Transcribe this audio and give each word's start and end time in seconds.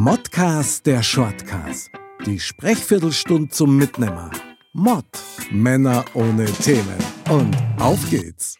Modcast 0.00 0.86
der 0.86 1.02
Shortcast. 1.02 1.90
Die 2.24 2.38
Sprechviertelstunde 2.38 3.48
zum 3.48 3.76
Mitnehmer. 3.76 4.30
Mod. 4.72 5.04
Männer 5.50 6.04
ohne 6.14 6.44
Themen. 6.44 6.94
Und 7.28 7.56
auf 7.80 8.08
geht's. 8.08 8.54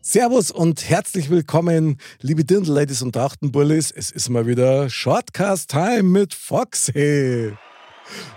Servus 0.00 0.50
und 0.50 0.88
herzlich 0.88 1.28
willkommen, 1.28 1.98
liebe 2.22 2.46
Dirndl-Ladies 2.46 3.02
und 3.02 3.12
Trachtenbullis. 3.12 3.90
Es 3.90 4.10
ist 4.10 4.30
mal 4.30 4.46
wieder 4.46 4.88
Shortcast-Time 4.88 6.02
mit 6.02 6.32
Foxy. 6.32 7.52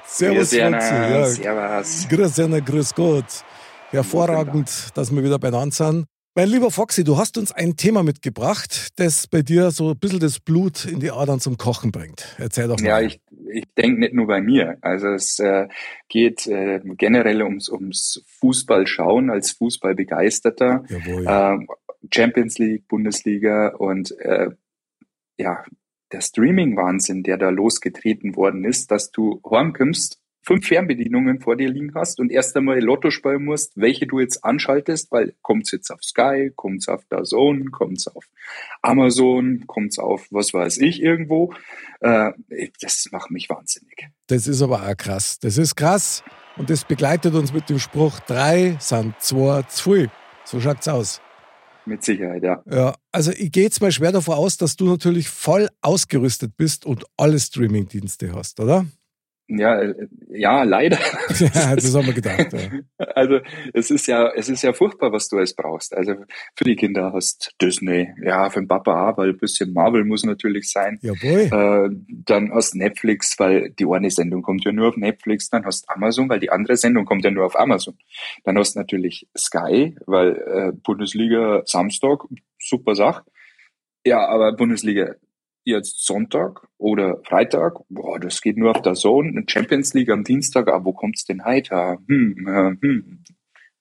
Servus, 0.06 0.50
Foxy. 0.50 0.58
Ja. 0.58 1.26
Servus. 1.28 2.10
Grüß, 2.10 2.66
grüß 2.66 2.94
Gott. 2.94 3.46
Hervorragend, 3.92 4.90
dass 4.96 5.16
wir 5.16 5.24
wieder 5.24 5.40
beieinander 5.40 5.74
sind. 5.74 6.08
Mein 6.36 6.50
lieber 6.50 6.72
Foxy, 6.72 7.04
du 7.04 7.18
hast 7.18 7.38
uns 7.38 7.52
ein 7.52 7.76
Thema 7.76 8.02
mitgebracht, 8.02 9.00
das 9.00 9.28
bei 9.28 9.44
dir 9.44 9.70
so 9.70 9.92
ein 9.92 10.00
bisschen 10.00 10.20
das 10.20 10.40
Blut 10.40 10.84
in 10.84 11.00
die 11.00 11.12
Adern 11.12 11.40
zum 11.40 11.60
Kochen 11.60 11.92
bringt. 11.92 12.36
Erzähl 12.40 12.68
doch 12.68 12.80
mal. 12.80 12.88
Ja, 12.88 13.02
ich, 13.02 13.22
ich 13.52 13.66
denke 13.78 14.00
nicht 14.00 14.16
nur 14.16 14.26
bei 14.26 14.42
mir. 14.42 14.80
Also 14.82 15.10
es 15.10 15.38
äh, 15.38 15.68
geht 16.10 16.48
äh, 16.48 16.80
generell 16.98 17.44
ums, 17.44 17.70
ums 17.70 18.24
Fußballschauen 18.40 19.30
als 19.30 19.52
Fußballbegeisterter. 19.52 20.84
Jawohl. 20.90 21.28
Äh, 21.28 21.68
Champions 22.12 22.58
League, 22.58 22.88
Bundesliga 22.88 23.68
und 23.68 24.18
äh, 24.18 24.50
ja, 25.38 25.64
der 26.12 26.22
Streaming-Wahnsinn, 26.22 27.22
der 27.22 27.38
da 27.38 27.50
losgetreten 27.50 28.36
worden 28.36 28.66
ist, 28.66 28.90
dass 28.90 29.12
du 29.12 29.40
heimkommst 29.48 30.23
fünf 30.44 30.68
Fernbedienungen 30.68 31.40
vor 31.40 31.56
dir 31.56 31.70
liegen 31.70 31.94
hast 31.96 32.20
und 32.20 32.32
erst 32.32 32.56
einmal 32.56 32.80
Lotto 32.80 33.10
spielen 33.10 33.46
musst, 33.46 33.72
welche 33.76 34.06
du 34.06 34.20
jetzt 34.20 34.44
anschaltest, 34.44 35.12
weil 35.12 35.34
kommt's 35.42 35.72
jetzt 35.72 35.90
auf 35.90 36.04
Sky, 36.04 36.52
kommt's 36.56 36.88
auf 36.88 37.04
DAZN, 37.10 37.72
kommt's 37.72 38.08
auf 38.08 38.26
Amazon, 38.82 39.64
kommt's 39.68 39.98
auf 40.00 40.28
was 40.32 40.54
weiß 40.54 40.78
ich 40.80 41.02
irgendwo. 41.02 41.54
Äh, 42.02 42.32
das 42.82 43.08
macht 43.12 43.32
mich 43.32 43.50
wahnsinnig. 43.50 44.10
Das 44.28 44.48
ist 44.48 44.62
aber 44.62 44.88
auch 44.88 44.98
krass. 44.98 45.40
Das 45.40 45.58
ist 45.58 45.76
krass 45.76 46.24
und 46.58 46.70
das 46.70 46.84
begleitet 46.84 47.34
uns 47.34 47.54
mit 47.54 47.70
dem 47.70 47.80
Spruch, 47.80 48.20
drei 48.20 48.76
sind 48.80 49.20
zwei 49.20 49.64
zu 49.64 49.92
viel. 49.92 50.12
So 50.44 50.60
schaut's 50.60 50.88
aus. 50.88 51.22
Mit 51.86 52.04
Sicherheit, 52.04 52.44
ja. 52.44 52.64
Ja, 52.70 52.96
also 53.12 53.32
ich 53.32 53.52
gehe 53.52 53.64
jetzt 53.64 53.82
mal 53.82 53.92
schwer 53.92 54.12
davon 54.12 54.36
aus, 54.36 54.56
dass 54.58 54.76
du 54.78 54.86
natürlich 54.86 55.30
voll 55.30 55.70
ausgerüstet 55.82 56.56
bist 56.56 56.86
und 56.86 57.06
alle 57.18 57.40
Streamingdienste 57.40 58.34
hast, 58.34 58.60
oder? 58.60 58.86
Ja, 59.58 59.80
äh, 59.80 60.08
ja, 60.30 60.64
leider. 60.64 60.98
Ja, 61.54 61.76
das 61.76 61.94
haben 61.96 62.06
wir 62.06 62.14
gedacht. 62.14 62.54
Ja. 62.54 63.06
Also 63.16 63.40
es 63.74 63.92
ist 63.92 64.08
ja, 64.08 64.32
es 64.34 64.50
ist 64.50 64.62
ja 64.62 64.74
furchtbar, 64.74 65.12
was 65.12 65.28
du 65.30 65.38
alles 65.38 65.56
brauchst. 65.56 65.96
Also 65.96 66.16
für 66.56 66.64
die 66.64 66.76
Kinder 66.76 67.12
hast 67.14 67.54
Disney, 67.62 68.10
ja, 68.24 68.50
für 68.50 68.62
den 68.62 68.68
Papa 68.68 69.10
auch, 69.10 69.18
weil 69.18 69.30
ein 69.30 69.38
bisschen 69.38 69.74
Marvel 69.74 70.04
muss 70.06 70.24
natürlich 70.24 70.72
sein. 70.72 71.00
Jawohl. 71.02 71.50
Äh, 71.52 71.96
dann 72.26 72.52
hast 72.54 72.76
Netflix, 72.76 73.38
weil 73.40 73.72
die 73.72 73.86
eine 73.86 74.10
Sendung 74.10 74.42
kommt 74.42 74.64
ja 74.66 74.72
nur 74.72 74.90
auf 74.90 74.98
Netflix. 74.98 75.50
Dann 75.50 75.66
hast 75.66 75.90
Amazon, 75.90 76.30
weil 76.30 76.40
die 76.40 76.52
andere 76.52 76.78
Sendung 76.78 77.06
kommt 77.06 77.24
ja 77.26 77.32
nur 77.32 77.46
auf 77.46 77.60
Amazon. 77.60 77.98
Dann 78.44 78.58
hast 78.58 78.76
natürlich 78.76 79.28
Sky, 79.38 79.96
weil 80.06 80.36
äh, 80.36 80.72
Bundesliga 80.72 81.64
Samstag, 81.66 82.24
super 82.60 82.96
Sache. 82.96 83.24
Ja, 84.06 84.28
aber 84.28 84.54
Bundesliga 84.54 85.16
jetzt 85.64 86.06
Sonntag 86.06 86.68
oder 86.78 87.22
Freitag, 87.24 87.80
boah, 87.90 88.20
das 88.20 88.42
geht 88.42 88.58
nur 88.58 88.72
auf 88.72 88.82
der 88.82 88.94
Zone, 88.94 89.44
Champions 89.48 89.94
League 89.94 90.10
am 90.10 90.24
Dienstag, 90.24 90.68
aber 90.68 90.86
wo 90.86 90.94
kommt's 90.94 91.26
denn 91.26 91.46
heute? 91.46 91.98
Hm, 92.08 92.48
äh, 92.48 92.86
hm. 92.86 93.24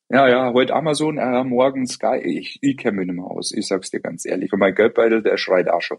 Ja, 0.08 0.28
ja, 0.28 0.52
heute 0.52 0.74
Amazon, 0.74 1.16
äh, 1.16 1.42
morgen 1.42 1.86
Sky. 1.86 2.20
Ich, 2.22 2.58
ich 2.60 2.76
kenne 2.76 2.98
mich 2.98 3.06
nicht 3.06 3.16
mehr 3.16 3.24
aus, 3.24 3.50
ich 3.50 3.66
sag's 3.66 3.90
dir 3.90 4.00
ganz 4.00 4.26
ehrlich. 4.26 4.52
Und 4.52 4.58
mein 4.58 4.74
Geldbeutel, 4.74 5.22
der 5.22 5.38
schreit 5.38 5.68
auch 5.68 5.80
schon. 5.80 5.98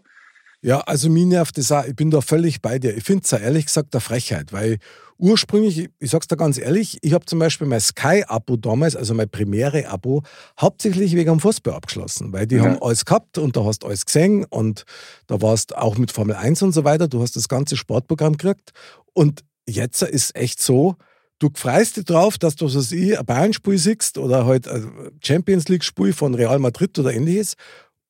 Ja, 0.64 0.80
also 0.80 1.10
mir 1.10 1.26
nervt 1.26 1.58
das 1.58 1.70
auch. 1.70 1.84
Ich 1.84 1.94
bin 1.94 2.10
da 2.10 2.22
völlig 2.22 2.62
bei 2.62 2.78
dir. 2.78 2.96
Ich 2.96 3.04
finde 3.04 3.22
es 3.22 3.30
ja 3.30 3.36
ehrlich 3.36 3.66
gesagt 3.66 3.94
eine 3.94 4.00
Frechheit, 4.00 4.50
weil 4.50 4.78
ursprünglich, 5.18 5.90
ich 5.98 6.10
sag's 6.10 6.26
dir 6.26 6.38
ganz 6.38 6.56
ehrlich, 6.56 6.96
ich 7.02 7.12
habe 7.12 7.26
zum 7.26 7.38
Beispiel 7.38 7.66
mein 7.66 7.82
Sky-Abo 7.82 8.56
damals, 8.56 8.96
also 8.96 9.12
mein 9.12 9.28
Premiere-Abo, 9.28 10.22
hauptsächlich 10.58 11.14
wegen 11.14 11.32
dem 11.32 11.40
Fußball 11.40 11.74
abgeschlossen, 11.74 12.32
weil 12.32 12.46
die 12.46 12.56
ja. 12.56 12.62
haben 12.62 12.80
alles 12.80 13.04
gehabt 13.04 13.36
und 13.36 13.58
da 13.58 13.64
hast 13.66 13.84
alles 13.84 14.06
gesehen 14.06 14.46
und 14.46 14.84
da 15.26 15.42
warst 15.42 15.76
auch 15.76 15.98
mit 15.98 16.10
Formel 16.12 16.34
1 16.34 16.62
und 16.62 16.72
so 16.72 16.82
weiter, 16.82 17.08
du 17.08 17.20
hast 17.20 17.36
das 17.36 17.48
ganze 17.48 17.76
Sportprogramm 17.76 18.38
gekriegt 18.38 18.72
und 19.12 19.44
jetzt 19.68 20.00
ist 20.00 20.34
echt 20.34 20.62
so, 20.62 20.96
du 21.40 21.50
freust 21.54 21.98
dich 21.98 22.06
drauf, 22.06 22.38
dass 22.38 22.56
du, 22.56 22.74
was 22.74 22.90
ich, 22.90 23.18
ein 23.18 23.26
Bayern-Spiel 23.26 23.76
siehst 23.76 24.16
oder 24.16 24.46
halt 24.46 24.66
ein 24.66 25.10
Champions 25.22 25.68
League-Spiel 25.68 26.14
von 26.14 26.34
Real 26.34 26.58
Madrid 26.58 26.98
oder 26.98 27.12
ähnliches 27.12 27.54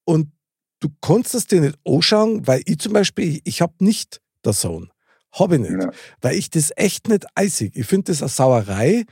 und 0.05 0.29
du 0.79 0.89
kannst 1.01 1.35
es 1.35 1.47
dir 1.47 1.61
nicht 1.61 1.77
anschauen, 1.85 2.45
weil 2.47 2.61
ich 2.65 2.79
zum 2.79 2.93
Beispiel, 2.93 3.39
ich 3.43 3.61
habe 3.61 3.73
nicht 3.79 4.21
der 4.43 4.53
Sohn. 4.53 4.91
Habe 5.33 5.55
ich 5.55 5.61
nicht. 5.61 5.83
Ja. 5.83 5.91
Weil 6.21 6.35
ich 6.35 6.49
das 6.49 6.71
echt 6.75 7.09
nicht 7.09 7.25
eisig. 7.35 7.75
Ich 7.75 7.85
finde 7.85 8.11
das 8.11 8.21
eine 8.21 8.29
Sauerei, 8.29 9.05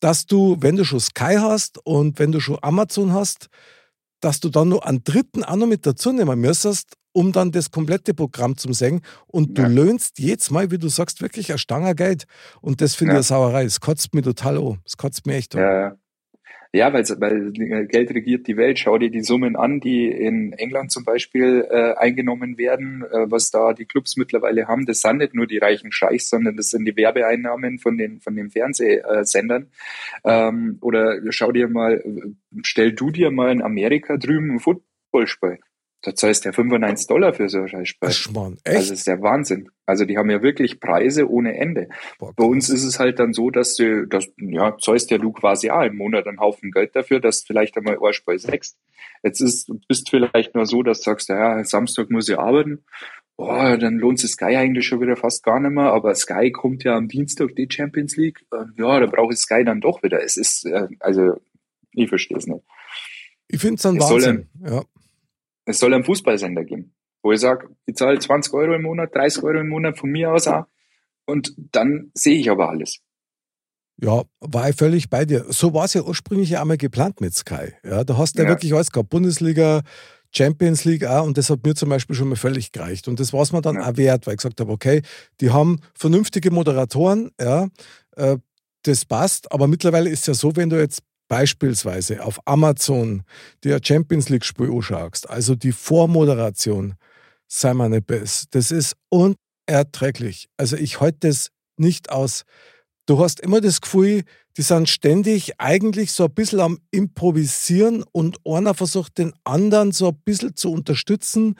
dass 0.00 0.26
du, 0.26 0.56
wenn 0.60 0.76
du 0.76 0.84
schon 0.84 1.00
Sky 1.00 1.36
hast 1.38 1.78
und 1.86 2.18
wenn 2.18 2.32
du 2.32 2.40
schon 2.40 2.58
Amazon 2.60 3.12
hast, 3.12 3.48
dass 4.20 4.40
du 4.40 4.48
dann 4.50 4.68
noch 4.68 4.82
einen 4.82 5.02
dritten 5.04 5.44
auch 5.44 5.56
noch 5.56 5.66
mit 5.66 5.86
dazu 5.86 6.12
nehmen 6.12 6.40
müsstest, 6.40 6.94
um 7.12 7.32
dann 7.32 7.52
das 7.52 7.70
komplette 7.70 8.14
Programm 8.14 8.56
zu 8.56 8.72
sehen. 8.72 9.00
Und 9.26 9.56
du 9.58 9.62
ja. 9.62 9.68
löhnst 9.68 10.18
jedes 10.18 10.50
Mal, 10.50 10.70
wie 10.70 10.78
du 10.78 10.88
sagst, 10.88 11.20
wirklich 11.20 11.52
ein 11.52 11.58
Stanger 11.58 11.94
Geld. 11.94 12.24
Und 12.60 12.80
das 12.80 12.94
finde 12.94 13.14
ja. 13.14 13.20
ich 13.20 13.30
eine 13.30 13.38
Sauerei. 13.40 13.64
Das 13.64 13.80
kotzt 13.80 14.14
mich 14.14 14.24
total 14.24 14.58
an. 14.58 14.80
Das 14.84 14.96
kotzt 14.96 15.26
mich 15.26 15.36
echt 15.36 15.54
an. 15.56 15.62
Ja, 15.62 15.96
ja, 16.74 16.92
weil, 16.92 17.04
weil 17.20 17.86
Geld 17.86 18.10
regiert 18.10 18.46
die 18.46 18.56
Welt. 18.56 18.78
Schau 18.78 18.96
dir 18.96 19.10
die 19.10 19.22
Summen 19.22 19.56
an, 19.56 19.78
die 19.80 20.06
in 20.06 20.54
England 20.54 20.90
zum 20.90 21.04
Beispiel 21.04 21.66
äh, 21.70 21.94
eingenommen 21.96 22.56
werden, 22.56 23.04
äh, 23.04 23.30
was 23.30 23.50
da 23.50 23.74
die 23.74 23.84
Clubs 23.84 24.16
mittlerweile 24.16 24.68
haben. 24.68 24.86
Das 24.86 25.02
sind 25.02 25.18
nicht 25.18 25.34
nur 25.34 25.46
die 25.46 25.58
reichen 25.58 25.92
Scheichs, 25.92 26.30
sondern 26.30 26.56
das 26.56 26.70
sind 26.70 26.86
die 26.86 26.96
Werbeeinnahmen 26.96 27.78
von 27.78 27.98
den, 27.98 28.20
von 28.20 28.34
den 28.36 28.50
Fernsehsendern. 28.50 29.70
Ähm, 30.24 30.78
oder 30.80 31.20
schau 31.30 31.52
dir 31.52 31.68
mal, 31.68 32.02
stell 32.62 32.92
du 32.92 33.10
dir 33.10 33.30
mal 33.30 33.52
in 33.52 33.62
Amerika 33.62 34.16
drüben 34.16 34.52
ein 34.52 34.60
Footballspiel 34.60 35.58
da 36.02 36.14
zahlst 36.14 36.44
du 36.44 36.48
ja 36.48 36.52
95 36.52 37.06
Dollar 37.06 37.32
für 37.32 37.48
so 37.48 37.60
ein 37.60 37.68
Scheißspiel. 37.68 38.10
Schmarrn, 38.10 38.58
echt? 38.64 38.76
Also 38.76 38.90
das 38.90 38.98
ist 38.98 39.06
der 39.06 39.22
Wahnsinn. 39.22 39.70
Also 39.86 40.04
die 40.04 40.18
haben 40.18 40.30
ja 40.30 40.42
wirklich 40.42 40.80
Preise 40.80 41.30
ohne 41.30 41.56
Ende. 41.56 41.88
Boah, 42.18 42.32
Bei 42.34 42.44
uns 42.44 42.68
ist 42.68 42.82
es 42.82 42.98
halt 42.98 43.20
dann 43.20 43.32
so, 43.32 43.50
dass 43.50 43.76
du, 43.76 44.06
das, 44.06 44.26
ja, 44.36 44.76
zahlst 44.78 45.10
ja 45.12 45.18
du 45.18 45.32
quasi 45.32 45.70
auch 45.70 45.82
im 45.82 45.96
Monat 45.96 46.26
einen 46.26 46.40
Haufen 46.40 46.72
Geld 46.72 46.96
dafür, 46.96 47.20
dass 47.20 47.42
du 47.42 47.46
vielleicht 47.46 47.76
einmal 47.76 47.98
ein 47.98 48.38
sechst. 48.38 48.76
Jetzt 49.22 49.40
ist, 49.40 49.70
bist 49.86 50.10
vielleicht 50.10 50.56
nur 50.56 50.66
so, 50.66 50.82
dass 50.82 50.98
du 50.98 51.10
sagst, 51.10 51.28
ja, 51.28 51.62
Samstag 51.64 52.10
muss 52.10 52.28
ich 52.28 52.38
arbeiten. 52.38 52.84
Boah, 53.36 53.76
dann 53.76 53.98
lohnt 53.98 54.18
sich 54.18 54.32
Sky 54.32 54.56
eigentlich 54.56 54.86
schon 54.86 55.00
wieder 55.00 55.16
fast 55.16 55.44
gar 55.44 55.60
nicht 55.60 55.72
mehr, 55.72 55.92
aber 55.92 56.14
Sky 56.16 56.50
kommt 56.50 56.82
ja 56.84 56.96
am 56.96 57.08
Dienstag 57.08 57.54
die 57.56 57.68
Champions 57.70 58.16
League. 58.16 58.44
Ja, 58.76 59.00
da 59.00 59.06
brauche 59.06 59.32
ich 59.32 59.38
Sky 59.38 59.64
dann 59.64 59.80
doch 59.80 60.02
wieder. 60.02 60.22
Es 60.22 60.36
ist, 60.36 60.66
äh, 60.66 60.88
also, 60.98 61.40
ich 61.92 62.08
verstehe 62.08 62.36
es 62.36 62.46
nicht. 62.46 62.64
Ich 63.48 63.60
finde 63.60 63.76
es 63.76 63.82
dann 63.82 64.00
Wahnsinn. 64.00 64.48
ja. 64.64 64.84
Es 65.64 65.78
soll 65.78 65.94
einen 65.94 66.04
Fußballsender 66.04 66.64
geben, 66.64 66.94
wo 67.22 67.32
ich 67.32 67.40
sage, 67.40 67.68
ich 67.86 67.96
zahle 67.96 68.18
20 68.18 68.52
Euro 68.54 68.74
im 68.74 68.82
Monat, 68.82 69.14
30 69.14 69.42
Euro 69.42 69.60
im 69.60 69.68
Monat 69.68 69.98
von 69.98 70.10
mir 70.10 70.32
aus 70.32 70.48
auch 70.48 70.66
und 71.26 71.54
dann 71.56 72.10
sehe 72.14 72.38
ich 72.38 72.50
aber 72.50 72.68
alles. 72.68 73.00
Ja, 74.00 74.24
war 74.40 74.68
ich 74.68 74.76
völlig 74.76 75.10
bei 75.10 75.24
dir. 75.24 75.44
So 75.48 75.74
war 75.74 75.84
es 75.84 75.94
ja 75.94 76.02
ursprünglich 76.02 76.50
ja 76.50 76.60
einmal 76.60 76.76
geplant 76.76 77.20
mit 77.20 77.34
Sky. 77.34 77.72
Ja, 77.84 78.02
da 78.04 78.16
hast 78.16 78.38
du 78.38 78.42
ja. 78.42 78.48
wirklich 78.48 78.74
alles 78.74 78.90
gehabt. 78.90 79.10
Bundesliga, 79.10 79.82
Champions 80.34 80.84
League 80.84 81.04
auch 81.04 81.24
und 81.24 81.38
das 81.38 81.50
hat 81.50 81.64
mir 81.64 81.74
zum 81.74 81.90
Beispiel 81.90 82.16
schon 82.16 82.28
mal 82.28 82.36
völlig 82.36 82.72
gereicht. 82.72 83.06
Und 83.06 83.20
das 83.20 83.32
war 83.32 83.42
es 83.42 83.52
mir 83.52 83.60
dann 83.60 83.76
ja. 83.76 83.88
auch 83.88 83.96
wert, 83.96 84.26
weil 84.26 84.34
ich 84.34 84.38
gesagt 84.38 84.60
habe, 84.60 84.72
okay, 84.72 85.02
die 85.40 85.50
haben 85.50 85.80
vernünftige 85.94 86.50
Moderatoren, 86.50 87.30
ja, 87.40 87.68
äh, 88.16 88.38
das 88.84 89.04
passt, 89.04 89.52
aber 89.52 89.68
mittlerweile 89.68 90.10
ist 90.10 90.20
es 90.20 90.26
ja 90.26 90.34
so, 90.34 90.56
wenn 90.56 90.68
du 90.68 90.80
jetzt 90.80 91.02
beispielsweise 91.32 92.22
auf 92.22 92.46
Amazon 92.46 93.22
dir 93.64 93.80
Champions 93.82 94.28
League-Spiel 94.28 94.70
anschaust, 94.70 95.30
also 95.30 95.54
die 95.54 95.72
Vormoderation, 95.72 96.96
sei 97.48 97.72
mal 97.72 97.88
nicht 97.88 98.06
besser. 98.06 98.44
Das 98.50 98.70
ist 98.70 98.96
unerträglich. 99.08 100.50
Also 100.58 100.76
ich 100.76 101.00
halte 101.00 101.28
das 101.28 101.48
nicht 101.78 102.12
aus. 102.12 102.42
Du 103.06 103.18
hast 103.18 103.40
immer 103.40 103.62
das 103.62 103.80
Gefühl, 103.80 104.24
die 104.58 104.62
sind 104.62 104.90
ständig 104.90 105.52
eigentlich 105.56 106.12
so 106.12 106.24
ein 106.24 106.34
bisschen 106.34 106.60
am 106.60 106.78
Improvisieren 106.90 108.04
und 108.12 108.36
einer 108.46 108.74
versucht 108.74 109.16
den 109.16 109.32
anderen 109.42 109.92
so 109.92 110.08
ein 110.08 110.20
bisschen 110.26 110.54
zu 110.54 110.70
unterstützen. 110.70 111.54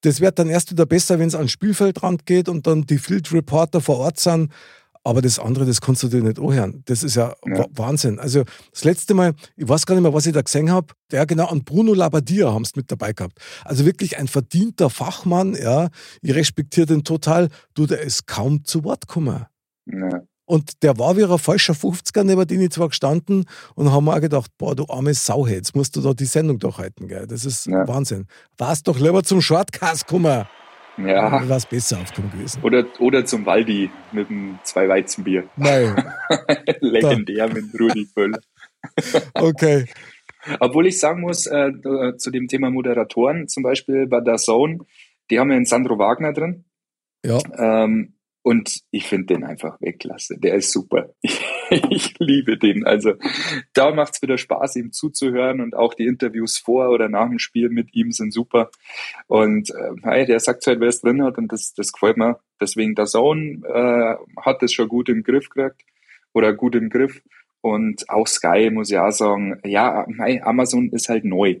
Das 0.00 0.20
wird 0.20 0.40
dann 0.40 0.48
erst 0.48 0.72
wieder 0.72 0.86
besser, 0.86 1.20
wenn 1.20 1.28
es 1.28 1.36
ans 1.36 1.52
Spielfeldrand 1.52 2.26
geht 2.26 2.48
und 2.48 2.66
dann 2.66 2.86
die 2.86 2.98
Field 2.98 3.32
Reporter 3.32 3.80
vor 3.80 3.98
Ort 3.98 4.18
sind 4.18 4.50
aber 5.02 5.22
das 5.22 5.38
andere, 5.38 5.64
das 5.64 5.80
kannst 5.80 6.02
du 6.02 6.08
dir 6.08 6.22
nicht 6.22 6.38
anhören. 6.38 6.82
Das 6.86 7.02
ist 7.02 7.16
ja, 7.16 7.34
ja. 7.46 7.66
Wahnsinn. 7.70 8.18
Also 8.18 8.44
das 8.72 8.84
letzte 8.84 9.14
Mal, 9.14 9.34
ich 9.56 9.68
weiß 9.68 9.86
gar 9.86 9.94
nicht 9.94 10.02
mehr, 10.02 10.12
was 10.12 10.26
ich 10.26 10.32
da 10.32 10.42
gesehen 10.42 10.70
habe, 10.70 10.88
der 11.10 11.26
genau 11.26 11.46
an 11.46 11.64
Bruno 11.64 11.94
Labbadia 11.94 12.52
haben 12.52 12.62
es 12.62 12.76
mit 12.76 12.90
dabei 12.90 13.12
gehabt. 13.12 13.38
Also 13.64 13.86
wirklich 13.86 14.18
ein 14.18 14.28
verdienter 14.28 14.90
Fachmann, 14.90 15.54
ja. 15.54 15.88
Ich 16.20 16.34
respektiere 16.34 16.86
den 16.86 17.04
total. 17.04 17.48
Du, 17.74 17.86
der 17.86 18.02
ist 18.02 18.26
kaum 18.26 18.64
zu 18.64 18.84
Wort 18.84 19.08
gekommen. 19.08 19.46
Ja. 19.86 20.22
Und 20.44 20.82
der 20.82 20.98
war 20.98 21.16
wie 21.16 21.24
ein 21.24 21.38
falscher 21.38 21.74
50er, 21.74 22.24
neben 22.24 22.44
dem 22.44 22.60
ich 22.60 22.70
zwar 22.70 22.88
gestanden 22.88 23.44
und 23.76 23.92
haben 23.92 24.08
auch 24.08 24.20
gedacht, 24.20 24.50
boah, 24.58 24.74
du 24.74 24.84
arme 24.88 25.14
Sau, 25.14 25.46
jetzt 25.46 25.76
musst 25.76 25.94
du 25.94 26.00
da 26.00 26.12
die 26.12 26.24
Sendung 26.24 26.58
durchhalten, 26.58 27.06
gell. 27.06 27.26
Das 27.28 27.44
ist 27.44 27.66
ja. 27.66 27.86
Wahnsinn. 27.86 28.26
Warst 28.58 28.88
doch 28.88 28.98
lieber 28.98 29.22
zum 29.22 29.40
Shortcast 29.40 30.08
kommen. 30.08 30.46
Ja. 31.06 31.48
War 31.48 31.56
es 31.56 31.66
besser 31.66 32.00
aufgekommen 32.00 32.30
gewesen. 32.32 32.62
Oder, 32.62 32.84
oder 32.98 33.24
zum 33.24 33.46
Waldi 33.46 33.90
mit 34.12 34.30
einem 34.30 34.58
zwei 34.64 34.88
Weizenbier. 34.88 35.48
Nein. 35.56 35.96
Legendär 36.80 37.48
da. 37.48 37.54
mit 37.54 37.64
Rudi 37.78 38.06
Völler. 38.06 38.40
okay. 39.34 39.86
Obwohl 40.58 40.86
ich 40.86 40.98
sagen 40.98 41.20
muss, 41.20 41.46
äh, 41.46 41.70
zu 42.16 42.30
dem 42.30 42.48
Thema 42.48 42.70
Moderatoren, 42.70 43.48
zum 43.48 43.62
Beispiel 43.62 44.06
bei 44.06 44.20
der 44.20 44.36
Zone, 44.36 44.78
die 45.30 45.38
haben 45.38 45.50
ja 45.50 45.56
einen 45.56 45.66
Sandro 45.66 45.98
Wagner 45.98 46.32
drin. 46.32 46.64
Ja. 47.24 47.38
Ähm, 47.58 48.14
und 48.42 48.80
ich 48.90 49.06
finde 49.06 49.34
den 49.34 49.44
einfach 49.44 49.80
wegklasse. 49.80 50.38
Der 50.38 50.54
ist 50.54 50.72
super. 50.72 51.10
Ich, 51.88 52.18
liebe 52.18 52.58
den. 52.58 52.84
Also 52.84 53.12
da 53.74 53.94
macht 53.94 54.14
es 54.14 54.22
wieder 54.22 54.38
Spaß, 54.38 54.74
ihm 54.74 54.90
zuzuhören 54.90 55.60
und 55.60 55.76
auch 55.76 55.94
die 55.94 56.06
Interviews 56.06 56.58
vor 56.58 56.90
oder 56.90 57.08
nach 57.08 57.28
dem 57.28 57.38
Spiel 57.38 57.68
mit 57.68 57.94
ihm 57.94 58.10
sind 58.10 58.32
super. 58.32 58.72
Und 59.28 59.70
äh, 59.70 59.92
hey, 60.02 60.26
der 60.26 60.40
sagt 60.40 60.66
halt, 60.66 60.80
wer 60.80 60.88
es 60.88 61.00
drin 61.00 61.22
hat 61.22 61.38
und 61.38 61.52
das, 61.52 61.72
das 61.72 61.92
gefällt 61.92 62.16
mir. 62.16 62.40
Deswegen 62.60 62.96
der 62.96 63.06
Zone 63.06 63.60
äh, 63.68 64.16
hat 64.40 64.62
das 64.62 64.72
schon 64.72 64.88
gut 64.88 65.08
im 65.08 65.22
Griff 65.22 65.48
gekriegt 65.48 65.84
oder 66.32 66.52
gut 66.54 66.74
im 66.74 66.90
Griff. 66.90 67.22
Und 67.60 68.10
auch 68.10 68.26
Sky 68.26 68.70
muss 68.72 68.90
ja 68.90 69.08
sagen, 69.12 69.60
ja, 69.64 70.04
Amazon 70.42 70.90
ist 70.90 71.08
halt 71.08 71.24
neu. 71.24 71.60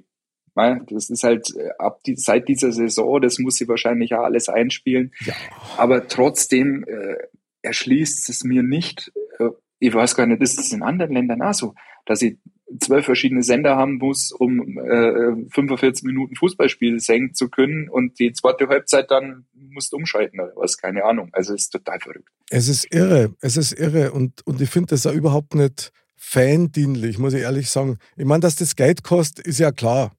Das 0.54 1.10
ist 1.10 1.22
halt 1.22 1.54
äh, 1.56 1.70
ab 1.78 2.00
die, 2.04 2.16
seit 2.16 2.48
dieser 2.48 2.72
Saison, 2.72 3.20
das 3.20 3.38
muss 3.38 3.56
sie 3.56 3.68
wahrscheinlich 3.68 4.14
auch 4.14 4.24
alles 4.24 4.48
einspielen. 4.48 5.12
Ja. 5.24 5.34
Aber 5.76 6.08
trotzdem 6.08 6.84
äh, 6.84 7.16
erschließt 7.62 8.28
es 8.28 8.44
mir 8.44 8.62
nicht, 8.62 9.12
äh, 9.38 9.50
ich 9.78 9.94
weiß 9.94 10.14
gar 10.14 10.26
nicht, 10.26 10.42
ist 10.42 10.58
es 10.58 10.72
in 10.72 10.82
anderen 10.82 11.14
Ländern 11.14 11.42
auch 11.42 11.54
so, 11.54 11.74
dass 12.04 12.22
ich 12.22 12.36
zwölf 12.78 13.04
verschiedene 13.04 13.42
Sender 13.42 13.76
haben 13.76 13.96
muss, 13.96 14.32
um 14.32 14.78
äh, 14.78 15.50
45 15.50 16.04
Minuten 16.04 16.36
Fußballspiel 16.36 17.00
senken 17.00 17.34
zu 17.34 17.48
können 17.48 17.88
und 17.88 18.18
die 18.18 18.32
zweite 18.32 18.68
Halbzeit 18.68 19.10
dann 19.10 19.46
musst 19.54 19.92
umschalten 19.92 20.40
oder 20.40 20.52
was, 20.56 20.76
keine 20.76 21.04
Ahnung. 21.04 21.30
Also 21.32 21.54
es 21.54 21.62
ist 21.62 21.70
total 21.70 21.98
verrückt. 22.00 22.28
Es 22.50 22.68
ist 22.68 22.92
irre, 22.94 23.34
es 23.40 23.56
ist 23.56 23.72
irre 23.72 24.12
und, 24.12 24.46
und 24.46 24.60
ich 24.60 24.70
finde 24.70 24.88
das 24.88 25.06
auch 25.06 25.12
überhaupt 25.12 25.54
nicht 25.54 25.92
fandienlich, 26.16 27.18
muss 27.18 27.34
ich 27.34 27.42
ehrlich 27.42 27.70
sagen. 27.70 27.98
Ich 28.16 28.26
meine, 28.26 28.40
dass 28.40 28.56
das 28.56 28.76
Geld 28.76 29.02
kostet, 29.02 29.46
ist 29.46 29.58
ja 29.58 29.72
klar. 29.72 30.12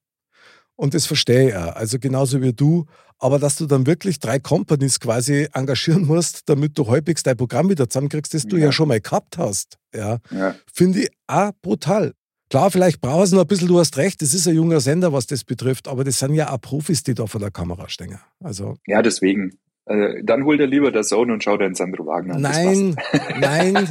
Und 0.76 0.94
das 0.94 1.06
verstehe 1.06 1.48
ich 1.48 1.56
auch. 1.56 1.76
Also 1.76 1.98
genauso 1.98 2.42
wie 2.42 2.52
du. 2.52 2.86
Aber 3.18 3.38
dass 3.38 3.56
du 3.56 3.66
dann 3.66 3.86
wirklich 3.86 4.18
drei 4.18 4.40
Companies 4.40 4.98
quasi 4.98 5.46
engagieren 5.52 6.06
musst, 6.06 6.48
damit 6.48 6.76
du 6.76 6.88
halbwegs 6.88 7.22
dein 7.22 7.36
Programm 7.36 7.70
wieder 7.70 7.88
zusammenkriegst, 7.88 8.34
das 8.34 8.46
du 8.46 8.56
ja, 8.56 8.66
ja 8.66 8.72
schon 8.72 8.88
mal 8.88 9.00
gehabt 9.00 9.38
hast, 9.38 9.78
ja, 9.94 10.18
ja. 10.30 10.56
finde 10.72 11.02
ich 11.02 11.10
auch 11.28 11.52
brutal. 11.62 12.14
Klar, 12.50 12.70
vielleicht 12.70 13.00
brauchen 13.00 13.26
sie 13.26 13.36
noch 13.36 13.42
ein 13.42 13.46
bisschen, 13.46 13.68
du 13.68 13.78
hast 13.78 13.96
recht, 13.96 14.20
das 14.20 14.34
ist 14.34 14.46
ein 14.48 14.54
junger 14.54 14.80
Sender, 14.80 15.12
was 15.12 15.26
das 15.26 15.44
betrifft, 15.44 15.88
aber 15.88 16.04
das 16.04 16.18
sind 16.18 16.34
ja 16.34 16.52
auch 16.52 16.60
Profis, 16.60 17.02
die 17.02 17.14
da 17.14 17.26
vor 17.26 17.40
der 17.40 17.50
Kamera 17.50 17.88
stehen. 17.88 18.18
Also, 18.40 18.76
ja, 18.86 19.00
deswegen. 19.00 19.58
Äh, 19.86 20.22
dann 20.22 20.44
holt 20.44 20.60
er 20.60 20.66
lieber 20.66 20.92
der 20.92 21.02
Sohn 21.02 21.30
und 21.30 21.42
schaut 21.42 21.60
den 21.60 21.74
Sandro 21.74 22.06
Wagner 22.06 22.36
an. 22.36 22.42
Nein, 22.42 22.96
nein. 23.40 23.88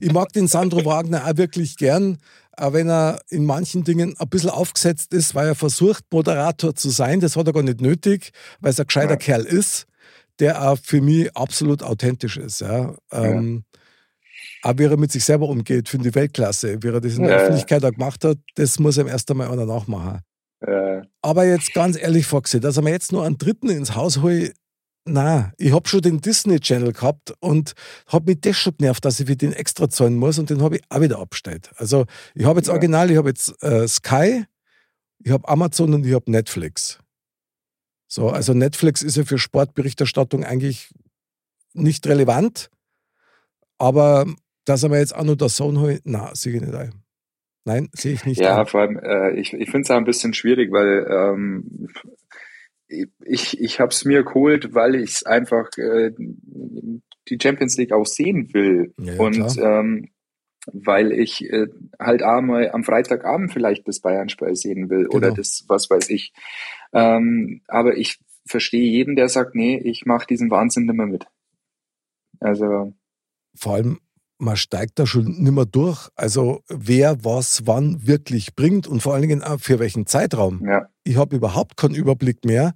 Ich 0.00 0.12
mag 0.12 0.32
den 0.32 0.46
Sandro 0.46 0.84
Wagner 0.84 1.26
auch 1.26 1.36
wirklich 1.36 1.76
gern, 1.76 2.18
auch 2.56 2.72
wenn 2.72 2.88
er 2.88 3.20
in 3.28 3.44
manchen 3.44 3.82
Dingen 3.82 4.14
ein 4.18 4.28
bisschen 4.28 4.50
aufgesetzt 4.50 5.12
ist, 5.12 5.34
weil 5.34 5.48
er 5.48 5.54
versucht, 5.54 6.04
Moderator 6.12 6.74
zu 6.74 6.90
sein. 6.90 7.20
Das 7.20 7.36
hat 7.36 7.46
er 7.46 7.52
gar 7.52 7.62
nicht 7.62 7.80
nötig, 7.80 8.30
weil 8.60 8.72
er 8.72 8.78
ein 8.78 8.86
gescheiter 8.86 9.12
ja. 9.12 9.16
Kerl 9.16 9.44
ist, 9.44 9.86
der 10.38 10.70
auch 10.70 10.78
für 10.80 11.00
mich 11.00 11.36
absolut 11.36 11.82
authentisch 11.82 12.36
ist. 12.36 12.60
Ja. 12.60 12.94
Ähm, 13.10 13.64
ja. 13.72 13.80
Aber 14.62 14.78
wie 14.78 14.84
er 14.84 14.96
mit 14.96 15.10
sich 15.10 15.24
selber 15.24 15.48
umgeht, 15.48 15.88
finde 15.88 16.10
ich 16.10 16.14
Weltklasse. 16.14 16.80
Wie 16.82 16.88
er 16.88 17.00
das 17.00 17.16
in 17.16 17.24
der 17.24 17.32
ja. 17.32 17.36
Öffentlichkeit 17.38 17.84
auch 17.84 17.90
gemacht 17.90 18.24
hat, 18.24 18.38
das 18.54 18.78
muss 18.78 18.96
ihm 18.96 19.08
erst 19.08 19.28
einmal 19.30 19.50
einer 19.50 19.66
nachmachen. 19.66 20.20
Aber 21.22 21.44
jetzt 21.44 21.74
ganz 21.74 22.00
ehrlich, 22.00 22.26
Foxy, 22.26 22.60
dass 22.60 22.76
er 22.76 22.84
mir 22.84 22.90
jetzt 22.90 23.10
nur 23.10 23.24
einen 23.24 23.36
Dritten 23.36 23.68
ins 23.68 23.96
Haus 23.96 24.22
holt, 24.22 24.54
na, 25.04 25.52
ich 25.58 25.72
habe 25.72 25.88
schon 25.88 26.00
den 26.00 26.20
Disney 26.20 26.60
Channel 26.60 26.92
gehabt 26.92 27.34
und 27.40 27.72
habe 28.06 28.30
mich 28.30 28.40
das 28.40 28.56
schon 28.56 28.76
genervt, 28.76 29.04
dass 29.04 29.18
ich 29.18 29.26
für 29.26 29.36
den 29.36 29.52
extra 29.52 29.88
zahlen 29.88 30.16
muss 30.16 30.38
und 30.38 30.50
den 30.50 30.62
habe 30.62 30.76
ich 30.76 30.82
auch 30.88 31.00
wieder 31.00 31.18
abgestellt. 31.18 31.70
Also 31.76 32.06
ich 32.34 32.44
habe 32.44 32.60
jetzt 32.60 32.68
ja. 32.68 32.74
original, 32.74 33.10
ich 33.10 33.16
habe 33.16 33.28
jetzt 33.28 33.62
äh, 33.62 33.88
Sky, 33.88 34.44
ich 35.18 35.32
habe 35.32 35.48
Amazon 35.48 35.94
und 35.94 36.06
ich 36.06 36.14
habe 36.14 36.30
Netflix. 36.30 37.00
So, 38.06 38.28
also 38.28 38.54
Netflix 38.54 39.02
ist 39.02 39.16
ja 39.16 39.24
für 39.24 39.38
Sportberichterstattung 39.38 40.44
eigentlich 40.44 40.90
nicht 41.72 42.06
relevant, 42.06 42.70
aber 43.78 44.26
dass 44.64 44.82
er 44.82 44.90
mir 44.90 44.98
jetzt 44.98 45.14
auch 45.14 45.24
noch 45.24 45.34
das 45.34 45.56
Zone 45.56 45.80
holt, 45.80 46.02
na, 46.04 46.34
sehe 46.34 46.54
ich 46.54 46.60
nicht 46.60 46.74
ein. 46.74 46.92
Nein, 47.64 47.88
sehe 47.92 48.12
ich 48.12 48.24
nicht. 48.24 48.40
Ja, 48.40 48.60
ein. 48.60 48.66
vor 48.66 48.82
allem, 48.82 48.98
äh, 48.98 49.32
ich, 49.32 49.52
ich 49.52 49.70
finde 49.70 49.84
es 49.84 49.90
auch 49.90 49.96
ein 49.96 50.04
bisschen 50.04 50.34
schwierig, 50.34 50.72
weil 50.72 51.06
ähm, 51.08 51.88
ich, 53.24 53.60
ich 53.60 53.80
habe 53.80 53.90
es 53.90 54.04
mir 54.04 54.22
geholt, 54.22 54.74
weil 54.74 54.94
ich 54.94 55.10
es 55.10 55.22
einfach 55.24 55.68
äh, 55.78 56.12
die 57.28 57.38
Champions 57.40 57.76
League 57.76 57.92
auch 57.92 58.06
sehen 58.06 58.52
will. 58.52 58.94
Ja, 58.98 59.18
und 59.18 59.58
ähm, 59.58 60.10
weil 60.72 61.12
ich 61.12 61.42
äh, 61.50 61.66
halt 61.98 62.22
einmal 62.22 62.70
am 62.70 62.84
Freitagabend 62.84 63.52
vielleicht 63.52 63.86
das 63.88 64.00
Bayern-Spiel 64.00 64.54
sehen 64.54 64.90
will 64.90 65.04
genau. 65.04 65.16
oder 65.16 65.32
das, 65.32 65.64
was 65.68 65.90
weiß 65.90 66.10
ich. 66.10 66.32
Ähm, 66.92 67.62
aber 67.66 67.96
ich 67.96 68.20
verstehe 68.46 68.88
jeden, 68.88 69.16
der 69.16 69.28
sagt, 69.28 69.54
nee, 69.54 69.78
ich 69.78 70.04
mache 70.04 70.26
diesen 70.26 70.50
Wahnsinn 70.50 70.84
nicht 70.84 70.96
mehr 70.96 71.06
mit. 71.06 71.26
Also. 72.40 72.92
Vor 73.54 73.74
allem, 73.74 74.00
man 74.42 74.56
steigt 74.56 74.98
da 74.98 75.06
schon 75.06 75.24
nicht 75.24 75.52
mehr 75.52 75.64
durch. 75.64 76.08
Also 76.16 76.62
wer 76.68 77.24
was 77.24 77.62
wann 77.64 78.06
wirklich 78.06 78.54
bringt 78.54 78.86
und 78.86 79.00
vor 79.00 79.14
allen 79.14 79.22
Dingen 79.22 79.42
auch 79.42 79.60
für 79.60 79.78
welchen 79.78 80.06
Zeitraum. 80.06 80.66
Ja. 80.66 80.88
Ich 81.04 81.16
habe 81.16 81.36
überhaupt 81.36 81.76
keinen 81.76 81.94
Überblick 81.94 82.44
mehr, 82.44 82.74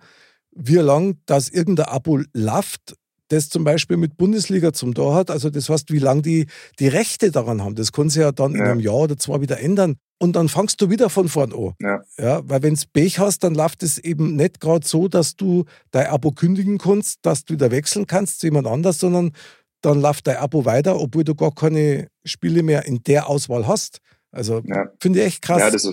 wie 0.52 0.76
lang 0.76 1.18
das 1.26 1.48
irgendein 1.48 1.86
Abo 1.86 2.20
läuft, 2.32 2.94
das 3.28 3.48
zum 3.48 3.64
Beispiel 3.64 3.96
mit 3.96 4.16
Bundesliga 4.16 4.72
zum 4.72 4.94
Tor 4.94 5.16
hat. 5.16 5.30
Also 5.30 5.50
das 5.50 5.68
heißt, 5.68 5.90
wie 5.90 5.98
lange 5.98 6.22
die 6.22 6.46
die 6.78 6.88
Rechte 6.88 7.32
daran 7.32 7.62
haben. 7.62 7.74
Das 7.74 7.90
kann 7.90 8.08
sich 8.08 8.22
ja 8.22 8.30
dann 8.30 8.52
ja. 8.52 8.58
in 8.58 8.70
einem 8.70 8.80
Jahr 8.80 8.94
oder 8.94 9.16
zwei 9.16 9.40
wieder 9.40 9.58
ändern. 9.58 9.96
Und 10.18 10.34
dann 10.36 10.48
fangst 10.48 10.80
du 10.80 10.88
wieder 10.88 11.10
von 11.10 11.28
vorn 11.28 11.52
an. 11.52 11.74
Ja. 11.80 12.02
ja 12.16 12.48
weil 12.48 12.62
wenn 12.62 12.74
du 12.74 12.80
Pech 12.92 13.18
hast, 13.18 13.40
dann 13.40 13.54
läuft 13.54 13.82
es 13.82 13.98
eben 13.98 14.36
nicht 14.36 14.60
gerade 14.60 14.86
so, 14.86 15.08
dass 15.08 15.34
du 15.34 15.64
dein 15.90 16.06
Abo 16.06 16.30
kündigen 16.30 16.78
kannst, 16.78 17.18
dass 17.22 17.44
du 17.44 17.54
wieder 17.54 17.72
wechseln 17.72 18.06
kannst 18.06 18.40
zu 18.40 18.46
jemand 18.46 18.68
anders, 18.68 19.00
sondern 19.00 19.32
dann 19.87 20.00
läuft 20.00 20.27
dein 20.27 20.38
Abo 20.38 20.65
weiter, 20.65 21.00
obwohl 21.00 21.25
du 21.25 21.35
gar 21.35 21.53
keine 21.55 22.09
Spiele 22.25 22.62
mehr 22.62 22.87
in 22.87 23.03
der 23.05 23.29
Auswahl 23.29 23.67
hast. 23.67 24.00
Also 24.33 24.61
ja. 24.65 24.88
finde 25.00 25.21
ich 25.21 25.27
echt 25.27 25.43
krass. 25.43 25.61
Ja, 25.61 25.71
das, 25.71 25.93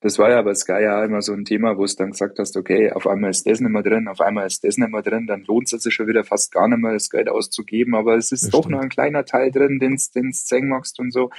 das 0.00 0.18
war 0.18 0.30
ja 0.30 0.40
bei 0.42 0.54
Sky 0.54 0.80
ja 0.82 1.04
immer 1.04 1.20
so 1.20 1.32
ein 1.32 1.44
Thema, 1.44 1.76
wo 1.76 1.84
es 1.84 1.96
dann 1.96 2.12
gesagt 2.12 2.38
hast, 2.38 2.56
okay, 2.56 2.92
auf 2.92 3.08
einmal 3.08 3.30
ist 3.30 3.46
das 3.46 3.60
nicht 3.60 3.70
mehr 3.70 3.82
drin, 3.82 4.06
auf 4.06 4.20
einmal 4.20 4.46
ist 4.46 4.62
das 4.62 4.76
nicht 4.76 4.90
mehr 4.90 5.02
drin, 5.02 5.26
dann 5.26 5.42
lohnt 5.42 5.72
es 5.72 5.82
sich 5.82 5.92
schon 5.92 6.06
wieder 6.06 6.22
fast 6.22 6.52
gar 6.52 6.68
nicht 6.68 6.78
mehr, 6.78 6.92
das 6.92 7.10
Geld 7.10 7.28
auszugeben, 7.28 7.96
aber 7.96 8.16
es 8.16 8.30
ist 8.30 8.44
das 8.44 8.50
doch 8.50 8.60
stimmt. 8.60 8.76
noch 8.76 8.82
ein 8.82 8.88
kleiner 8.88 9.24
Teil 9.24 9.50
drin, 9.50 9.80
den 9.80 9.96
du 9.96 10.32
sehen 10.32 10.68
magst 10.68 11.00
und 11.00 11.12
so. 11.12 11.30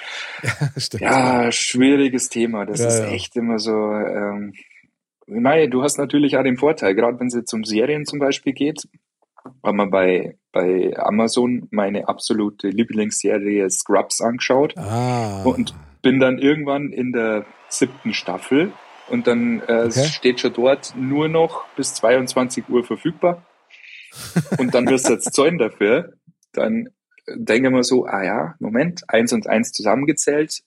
Ja, 0.99 1.43
ja, 1.43 1.51
schwieriges 1.51 2.29
Thema. 2.29 2.65
Das 2.65 2.79
ja, 2.79 2.87
ist 2.87 2.99
echt 3.11 3.35
immer 3.35 3.59
so. 3.59 3.71
Ähm, 3.71 4.53
ich 5.27 5.39
meine, 5.39 5.69
du 5.69 5.83
hast 5.83 5.97
natürlich 5.97 6.37
auch 6.37 6.43
den 6.43 6.57
Vorteil, 6.57 6.95
gerade 6.95 7.19
wenn 7.19 7.27
es 7.27 7.35
jetzt 7.35 7.53
um 7.53 7.63
Serien 7.63 8.05
zum 8.05 8.19
Beispiel 8.19 8.53
geht, 8.53 8.87
haben 9.63 9.77
wir 9.77 9.89
bei, 9.89 10.37
bei 10.51 10.93
Amazon 10.97 11.67
meine 11.71 12.07
absolute 12.07 12.69
Lieblingsserie 12.69 13.69
Scrubs 13.69 14.21
angeschaut 14.21 14.77
ah. 14.77 15.43
und 15.43 15.73
bin 16.01 16.19
dann 16.19 16.37
irgendwann 16.37 16.91
in 16.91 17.11
der 17.11 17.45
siebten 17.69 18.13
Staffel 18.13 18.71
und 19.09 19.27
dann 19.27 19.61
äh, 19.67 19.85
okay. 19.87 20.05
steht 20.05 20.39
schon 20.39 20.53
dort 20.53 20.93
nur 20.95 21.27
noch 21.27 21.67
bis 21.75 21.93
22 21.95 22.69
Uhr 22.69 22.83
verfügbar 22.83 23.45
und 24.57 24.73
dann 24.73 24.87
wirst 24.87 25.09
du 25.09 25.13
jetzt 25.13 25.33
zahlen 25.33 25.57
dafür. 25.57 26.13
Dann 26.53 26.89
denke 27.27 27.69
wir 27.69 27.83
so, 27.83 28.05
ah 28.05 28.23
ja, 28.23 28.55
Moment, 28.59 29.03
eins 29.07 29.33
und 29.33 29.47
eins 29.47 29.71
zusammengezählt, 29.71 30.61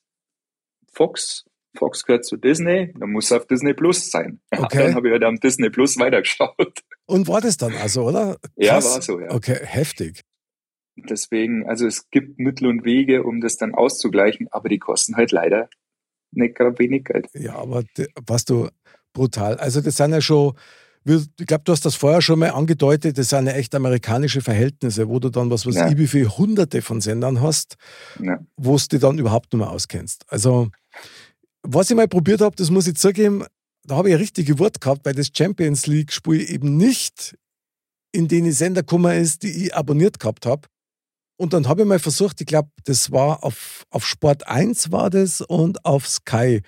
Fox 0.91 1.45
Fox 1.75 2.03
gehört 2.05 2.25
zu 2.25 2.37
Disney, 2.37 2.93
dann 2.99 3.11
muss 3.11 3.25
es 3.25 3.31
auf 3.31 3.47
Disney 3.47 3.73
Plus 3.73 4.11
sein. 4.11 4.39
Okay. 4.55 4.77
dann 4.77 4.95
habe 4.95 5.07
ich 5.07 5.11
halt 5.11 5.23
am 5.23 5.39
Disney 5.39 5.69
Plus 5.69 5.97
weitergeschaut. 5.97 6.79
Und 7.13 7.27
war 7.27 7.41
das 7.41 7.57
dann 7.57 7.75
also, 7.75 8.05
oder? 8.05 8.37
Krass. 8.37 8.49
Ja, 8.55 8.73
war 8.83 9.01
so, 9.03 9.19
ja. 9.19 9.29
Okay, 9.29 9.59
heftig. 9.61 10.21
Deswegen, 10.95 11.67
also 11.67 11.85
es 11.85 12.09
gibt 12.09 12.39
Mittel 12.39 12.65
und 12.65 12.85
Wege, 12.85 13.21
um 13.21 13.39
das 13.39 13.55
dann 13.55 13.75
auszugleichen, 13.75 14.47
aber 14.49 14.67
die 14.67 14.79
kosten 14.79 15.15
halt 15.15 15.31
leider 15.31 15.69
nicht 16.31 16.55
gerade 16.55 16.79
wenig 16.79 17.03
Geld. 17.03 17.27
Ja, 17.35 17.53
aber 17.57 17.83
was 18.25 18.45
du 18.45 18.67
brutal. 19.13 19.57
Also 19.57 19.79
das 19.81 19.97
sind 19.97 20.11
ja 20.11 20.21
schon, 20.21 20.53
ich 21.05 21.45
glaube, 21.45 21.65
du 21.65 21.71
hast 21.71 21.85
das 21.85 21.93
vorher 21.93 22.23
schon 22.23 22.39
mal 22.39 22.49
angedeutet, 22.49 23.15
das 23.19 23.29
sind 23.29 23.45
ja 23.45 23.53
echt 23.53 23.75
amerikanische 23.75 24.41
Verhältnisse, 24.41 25.07
wo 25.07 25.19
du 25.19 25.29
dann 25.29 25.51
was, 25.51 25.67
was 25.67 25.75
ja. 25.75 25.89
ich 25.89 25.97
wie 25.99 26.07
viele 26.07 26.35
hunderte 26.35 26.81
von 26.81 26.99
Sendern 26.99 27.41
hast, 27.41 27.75
ja. 28.19 28.39
wo 28.57 28.75
du 28.75 28.87
dich 28.87 29.01
dann 29.01 29.19
überhaupt 29.19 29.53
nicht 29.53 29.59
mehr 29.59 29.69
auskennst. 29.69 30.25
Also 30.29 30.69
was 31.61 31.91
ich 31.91 31.95
mal 31.95 32.07
probiert 32.07 32.41
habe, 32.41 32.55
das 32.55 32.71
muss 32.71 32.87
ich 32.87 32.95
zugeben, 32.95 33.45
da 33.85 33.95
habe 33.95 34.09
ich 34.09 34.15
ein 34.15 34.21
richtiges 34.21 34.59
Wort 34.59 34.81
gehabt, 34.81 35.05
weil 35.05 35.13
das 35.13 35.31
Champions 35.35 35.87
League-Spiel 35.87 36.49
eben 36.49 36.77
nicht 36.77 37.37
in 38.11 38.27
den 38.27 38.51
Sender 38.51 38.81
gekommen 38.81 39.19
ist, 39.19 39.43
die 39.43 39.65
ich 39.65 39.75
abonniert 39.75 40.19
gehabt 40.19 40.45
habe. 40.45 40.67
Und 41.37 41.53
dann 41.53 41.67
habe 41.67 41.81
ich 41.81 41.87
mal 41.87 41.99
versucht, 41.99 42.39
ich 42.41 42.47
glaube, 42.47 42.69
das 42.85 43.11
war 43.11 43.43
auf, 43.43 43.83
auf 43.89 44.05
Sport 44.05 44.47
1 44.47 44.91
war 44.91 45.09
das 45.09 45.41
und 45.41 45.83
auf 45.83 46.07
Sky. 46.07 46.61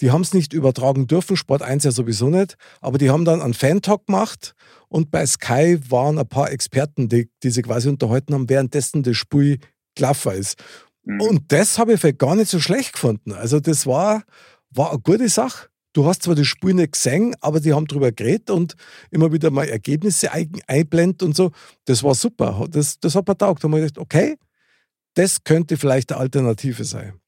Die 0.00 0.10
haben 0.10 0.22
es 0.22 0.34
nicht 0.34 0.52
übertragen 0.52 1.06
dürfen, 1.06 1.36
Sport 1.36 1.62
1 1.62 1.84
ja 1.84 1.92
sowieso 1.92 2.28
nicht, 2.28 2.56
aber 2.80 2.98
die 2.98 3.10
haben 3.10 3.24
dann 3.24 3.40
einen 3.40 3.54
Fan-Talk 3.54 4.06
gemacht 4.06 4.54
und 4.88 5.10
bei 5.10 5.24
Sky 5.26 5.78
waren 5.88 6.18
ein 6.18 6.28
paar 6.28 6.50
Experten, 6.50 7.08
die, 7.08 7.30
die 7.42 7.50
sich 7.50 7.64
quasi 7.64 7.88
unterhalten 7.88 8.34
haben, 8.34 8.48
währenddessen 8.48 9.02
das 9.02 9.16
Spiel 9.16 9.58
gelaufen 9.94 10.32
ist. 10.32 10.58
Mhm. 11.04 11.20
Und 11.20 11.52
das 11.52 11.78
habe 11.78 11.92
ich 11.92 12.00
vielleicht 12.00 12.18
gar 12.18 12.34
nicht 12.34 12.50
so 12.50 12.60
schlecht 12.60 12.94
gefunden. 12.94 13.32
Also 13.32 13.60
das 13.60 13.86
war, 13.86 14.24
war 14.70 14.90
eine 14.90 15.00
gute 15.00 15.28
Sache. 15.28 15.68
Du 15.92 16.06
hast 16.06 16.22
zwar 16.22 16.36
das 16.36 16.46
Spiel 16.46 16.74
nicht 16.74 16.92
gesehen, 16.92 17.34
aber 17.40 17.60
die 17.60 17.72
haben 17.72 17.86
darüber 17.86 18.12
geredet 18.12 18.50
und 18.50 18.76
immer 19.10 19.32
wieder 19.32 19.50
mal 19.50 19.68
Ergebnisse 19.68 20.30
einblendet 20.32 21.22
und 21.22 21.34
so. 21.36 21.50
Das 21.84 22.02
war 22.04 22.14
super. 22.14 22.66
Das, 22.70 23.00
das 23.00 23.14
hat 23.16 23.26
mir 23.26 23.36
taugt. 23.36 23.64
Da 23.64 23.68
habe 23.68 23.80
ich 23.80 23.86
gedacht, 23.86 23.98
okay, 23.98 24.36
das 25.14 25.42
könnte 25.42 25.76
vielleicht 25.76 26.12
eine 26.12 26.20
Alternative 26.20 26.84
sein. 26.84 27.19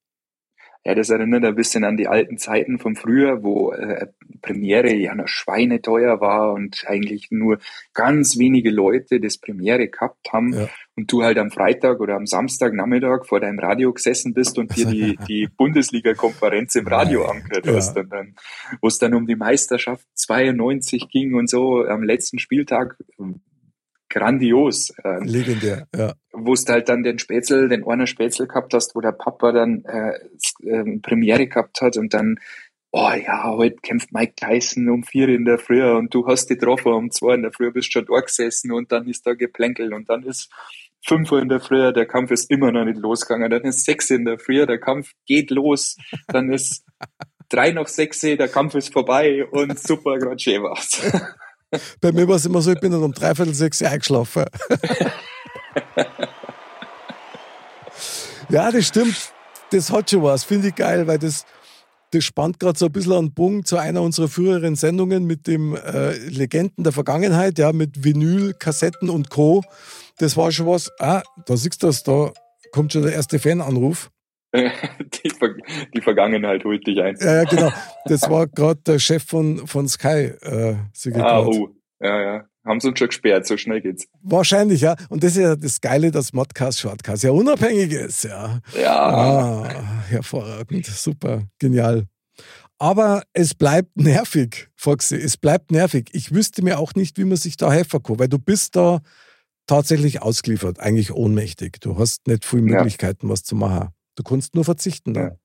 Ja, 0.85 0.97
das 0.97 1.11
erinnert 1.11 1.45
ein 1.45 1.55
bisschen 1.55 1.85
an 1.85 1.97
die 1.97 2.09
alten 2.09 2.39
Zeiten 2.39 2.81
von 2.81 2.97
früher, 2.97 3.45
wo 3.45 3.73
äh, 3.73 4.09
Premiere 4.41 4.93
ja 4.93 5.15
noch 5.15 5.29
schweineteuer 5.29 6.21
war 6.21 6.53
und 6.53 6.85
eigentlich 6.89 7.31
nur 7.31 7.59
ganz 7.95 8.37
wenige 8.37 8.71
Leute 8.71 9.21
das 9.21 9.39
Premiere 9.39 9.87
gehabt 9.87 10.33
haben 10.33 10.53
ja. 10.53 10.69
und 10.97 11.13
du 11.13 11.23
halt 11.23 11.39
am 11.39 11.53
Freitag 11.53 12.01
oder 12.01 12.17
am 12.17 12.27
Samstag 12.27 12.75
Nachmittag 12.75 13.27
vor 13.27 13.39
deinem 13.39 13.61
Radio 13.61 13.93
gesessen 13.93 14.35
bist 14.35 14.59
und 14.59 14.77
dir 14.77 14.87
die, 14.87 15.17
die 15.29 15.49
Bundesliga-Konferenz 15.57 16.75
im 16.75 16.89
Radio 16.89 17.27
angehört 17.27 17.67
ja. 17.67 17.75
hast. 17.75 17.97
Und 17.97 18.11
dann, 18.13 18.35
wo 18.81 18.89
es 18.89 18.99
dann 18.99 19.15
um 19.15 19.29
die 19.29 19.37
Meisterschaft 19.37 20.05
92 20.15 21.09
ging 21.09 21.35
und 21.35 21.49
so 21.49 21.85
am 21.85 22.03
letzten 22.03 22.41
Spieltag 22.41 22.97
grandios. 24.13 24.93
Ähm, 25.05 25.25
Legendär, 25.25 25.89
ja. 25.97 26.15
Wo 26.33 26.55
du 26.55 26.73
halt 26.73 26.89
dann 26.89 27.03
den 27.03 27.19
Spätzle, 27.19 27.69
den 27.69 27.87
einen 27.87 28.07
Spätzle 28.07 28.47
gehabt 28.47 28.75
hast, 28.75 28.95
wo 28.95 29.01
der 29.01 29.13
Papa 29.13 29.53
dann 29.53 29.85
äh, 29.85 30.13
äh, 30.69 30.99
Premiere 30.99 31.47
gehabt 31.47 31.81
hat 31.81 31.97
und 31.97 32.15
dann, 32.15 32.39
oh 32.93 33.11
ja, 33.11 33.45
heute 33.45 33.77
kämpft 33.77 34.13
Mike 34.13 34.35
Tyson 34.37 34.89
um 34.91 35.03
vier 35.03 35.29
in 35.29 35.45
der 35.45 35.59
Früh 35.59 35.83
und 35.83 36.15
du 36.15 36.27
hast 36.27 36.51
die 36.51 36.55
getroffen 36.55 36.93
um 36.93 37.11
zwei 37.11 37.35
in 37.35 37.43
der 37.43 37.53
Früh, 37.53 37.73
bist 37.73 37.93
schon 37.93 38.07
da 38.07 38.21
gesessen 38.21 38.71
und 38.71 38.93
dann 38.93 39.09
ist 39.09 39.27
da 39.27 39.35
geplänkelt 39.35 39.93
und 39.93 40.09
dann 40.09 40.23
ist 40.25 40.51
fünf 41.05 41.33
Uhr 41.33 41.41
in 41.41 41.49
der 41.49 41.61
Früh, 41.61 41.93
der 41.93 42.07
Kampf 42.07 42.31
ist 42.31 42.51
immer 42.51 42.71
noch 42.71 42.85
nicht 42.85 42.99
losgegangen, 42.99 43.51
dann 43.51 43.63
ist 43.63 43.85
sechs 43.85 44.11
in 44.11 44.25
der 44.25 44.39
Früh, 44.39 44.65
der 44.67 44.79
Kampf 44.79 45.13
geht 45.27 45.51
los, 45.51 45.97
dann 46.29 46.53
ist 46.53 46.85
drei 47.49 47.73
nach 47.73 47.89
sechs, 47.89 48.21
der 48.21 48.49
Kampf 48.49 48.75
ist 48.75 48.93
vorbei 48.93 49.45
und 49.47 49.79
super, 49.79 50.19
gerade 50.19 50.39
schön 50.39 50.63
war's. 50.63 51.01
Bei 52.01 52.13
mir 52.13 52.29
war 52.29 52.37
es 52.37 52.47
immer 52.47 52.61
so, 52.63 52.73
ich 52.73 52.81
bin 52.81 52.93
dann 52.93 53.03
um 53.03 53.13
dreiviertel 53.13 53.55
sechs 53.55 53.83
eingeschlafen. 53.83 54.45
ja, 58.51 58.71
das 58.71 58.87
stimmt. 58.87 59.33
Das 59.71 59.91
hat 59.91 60.11
schon 60.11 60.23
was. 60.23 60.45
Finde 60.45 60.69
ich 60.69 60.75
geil, 60.75 61.07
weil 61.07 61.19
das, 61.19 61.47
das 62.11 62.25
spannt 62.25 62.61
gerade 62.61 62.79
so 62.79 62.87
ein 62.87 62.93
bisschen 62.93 63.13
an 63.13 63.33
Bogen 63.33 63.65
zu 63.65 63.79
einer 63.79 64.03
unserer 64.03 64.29
früheren 64.29 64.77
Sendungen 64.77 65.25
mit 65.25 65.47
dem 65.47 65.75
äh, 65.75 66.13
Legenden 66.29 66.85
der 66.85 66.93
Vergangenheit, 66.93 67.59
ja, 67.59 67.73
mit 67.73 68.05
Vinyl, 68.05 68.53
Kassetten 68.55 69.09
und 69.09 69.31
Co. 69.31 69.63
Das 70.19 70.37
war 70.37 70.53
schon 70.53 70.67
was. 70.67 70.91
Ah, 70.99 71.23
da 71.47 71.57
siehst 71.57 71.83
du 71.83 71.87
das, 71.87 72.03
da 72.03 72.33
kommt 72.71 72.93
schon 72.93 73.03
der 73.03 73.15
erste 73.15 73.39
Fananruf. 73.39 74.12
die, 74.55 75.31
Ver 75.31 75.55
die 75.95 76.01
Vergangenheit 76.01 76.65
holt 76.65 76.87
dich 76.87 77.01
ein. 77.01 77.17
Ja, 77.21 77.37
ja 77.37 77.45
genau. 77.45 77.73
Das 78.05 78.29
war 78.29 78.47
gerade 78.47 78.81
der 78.87 78.99
Chef 78.99 79.25
von, 79.25 79.67
von 79.67 79.89
Sky. 79.89 80.33
Äh, 80.43 80.77
ah, 81.15 81.41
oh. 81.41 81.69
Ja, 82.01 82.21
ja. 82.21 82.45
Haben 82.65 82.81
sie 82.81 82.89
uns 82.89 82.99
schon 82.99 83.09
gesperrt, 83.09 83.47
so 83.47 83.57
schnell 83.57 83.81
geht's. 83.81 84.07
Wahrscheinlich, 84.23 84.83
ja. 84.83 84.95
Und 85.09 85.25
das 85.25 85.33
ist 85.33 85.43
ja 85.43 85.57
das 85.57 85.81
Geile, 85.81 86.11
dass 86.11 86.33
Modcast 86.33 86.81
Shortcast 86.81 87.25
ja 87.25 87.31
unabhängig 87.31 87.93
ist, 87.93 88.25
ja. 88.25 88.61
Ja. 88.81 89.09
Ah, 89.09 89.69
hervorragend, 90.09 90.87
super, 90.87 91.43
genial. 91.59 92.07
Aber 92.79 93.23
es 93.33 93.55
bleibt 93.55 93.97
nervig, 93.97 94.69
Foxy, 94.77 95.17
es 95.17 95.37
bleibt 95.37 95.71
nervig. 95.71 96.11
Ich 96.13 96.35
wüsste 96.35 96.63
mir 96.63 96.79
auch 96.79 96.95
nicht, 96.95 97.19
wie 97.19 97.25
man 97.25 97.37
sich 97.37 97.57
da 97.57 97.73
helfen 97.73 98.03
kann, 98.03 98.19
weil 98.19 98.29
du 98.29 98.39
bist 98.39 98.77
da 98.77 99.01
tatsächlich 99.67 100.23
ausgeliefert, 100.23 100.81
eigentlich 100.81 101.13
ohnmächtig. 101.13 101.81
Du 101.81 101.99
hast 101.99 102.27
nicht 102.27 102.45
viele 102.45 102.63
Möglichkeiten, 102.63 103.27
ja. 103.27 103.33
was 103.33 103.45
zu 103.45 103.55
machen. 103.55 103.91
Du 104.17 104.23
kannst 104.23 104.55
nur 104.55 104.65
verzichten 104.65 105.15
dann. 105.15 105.39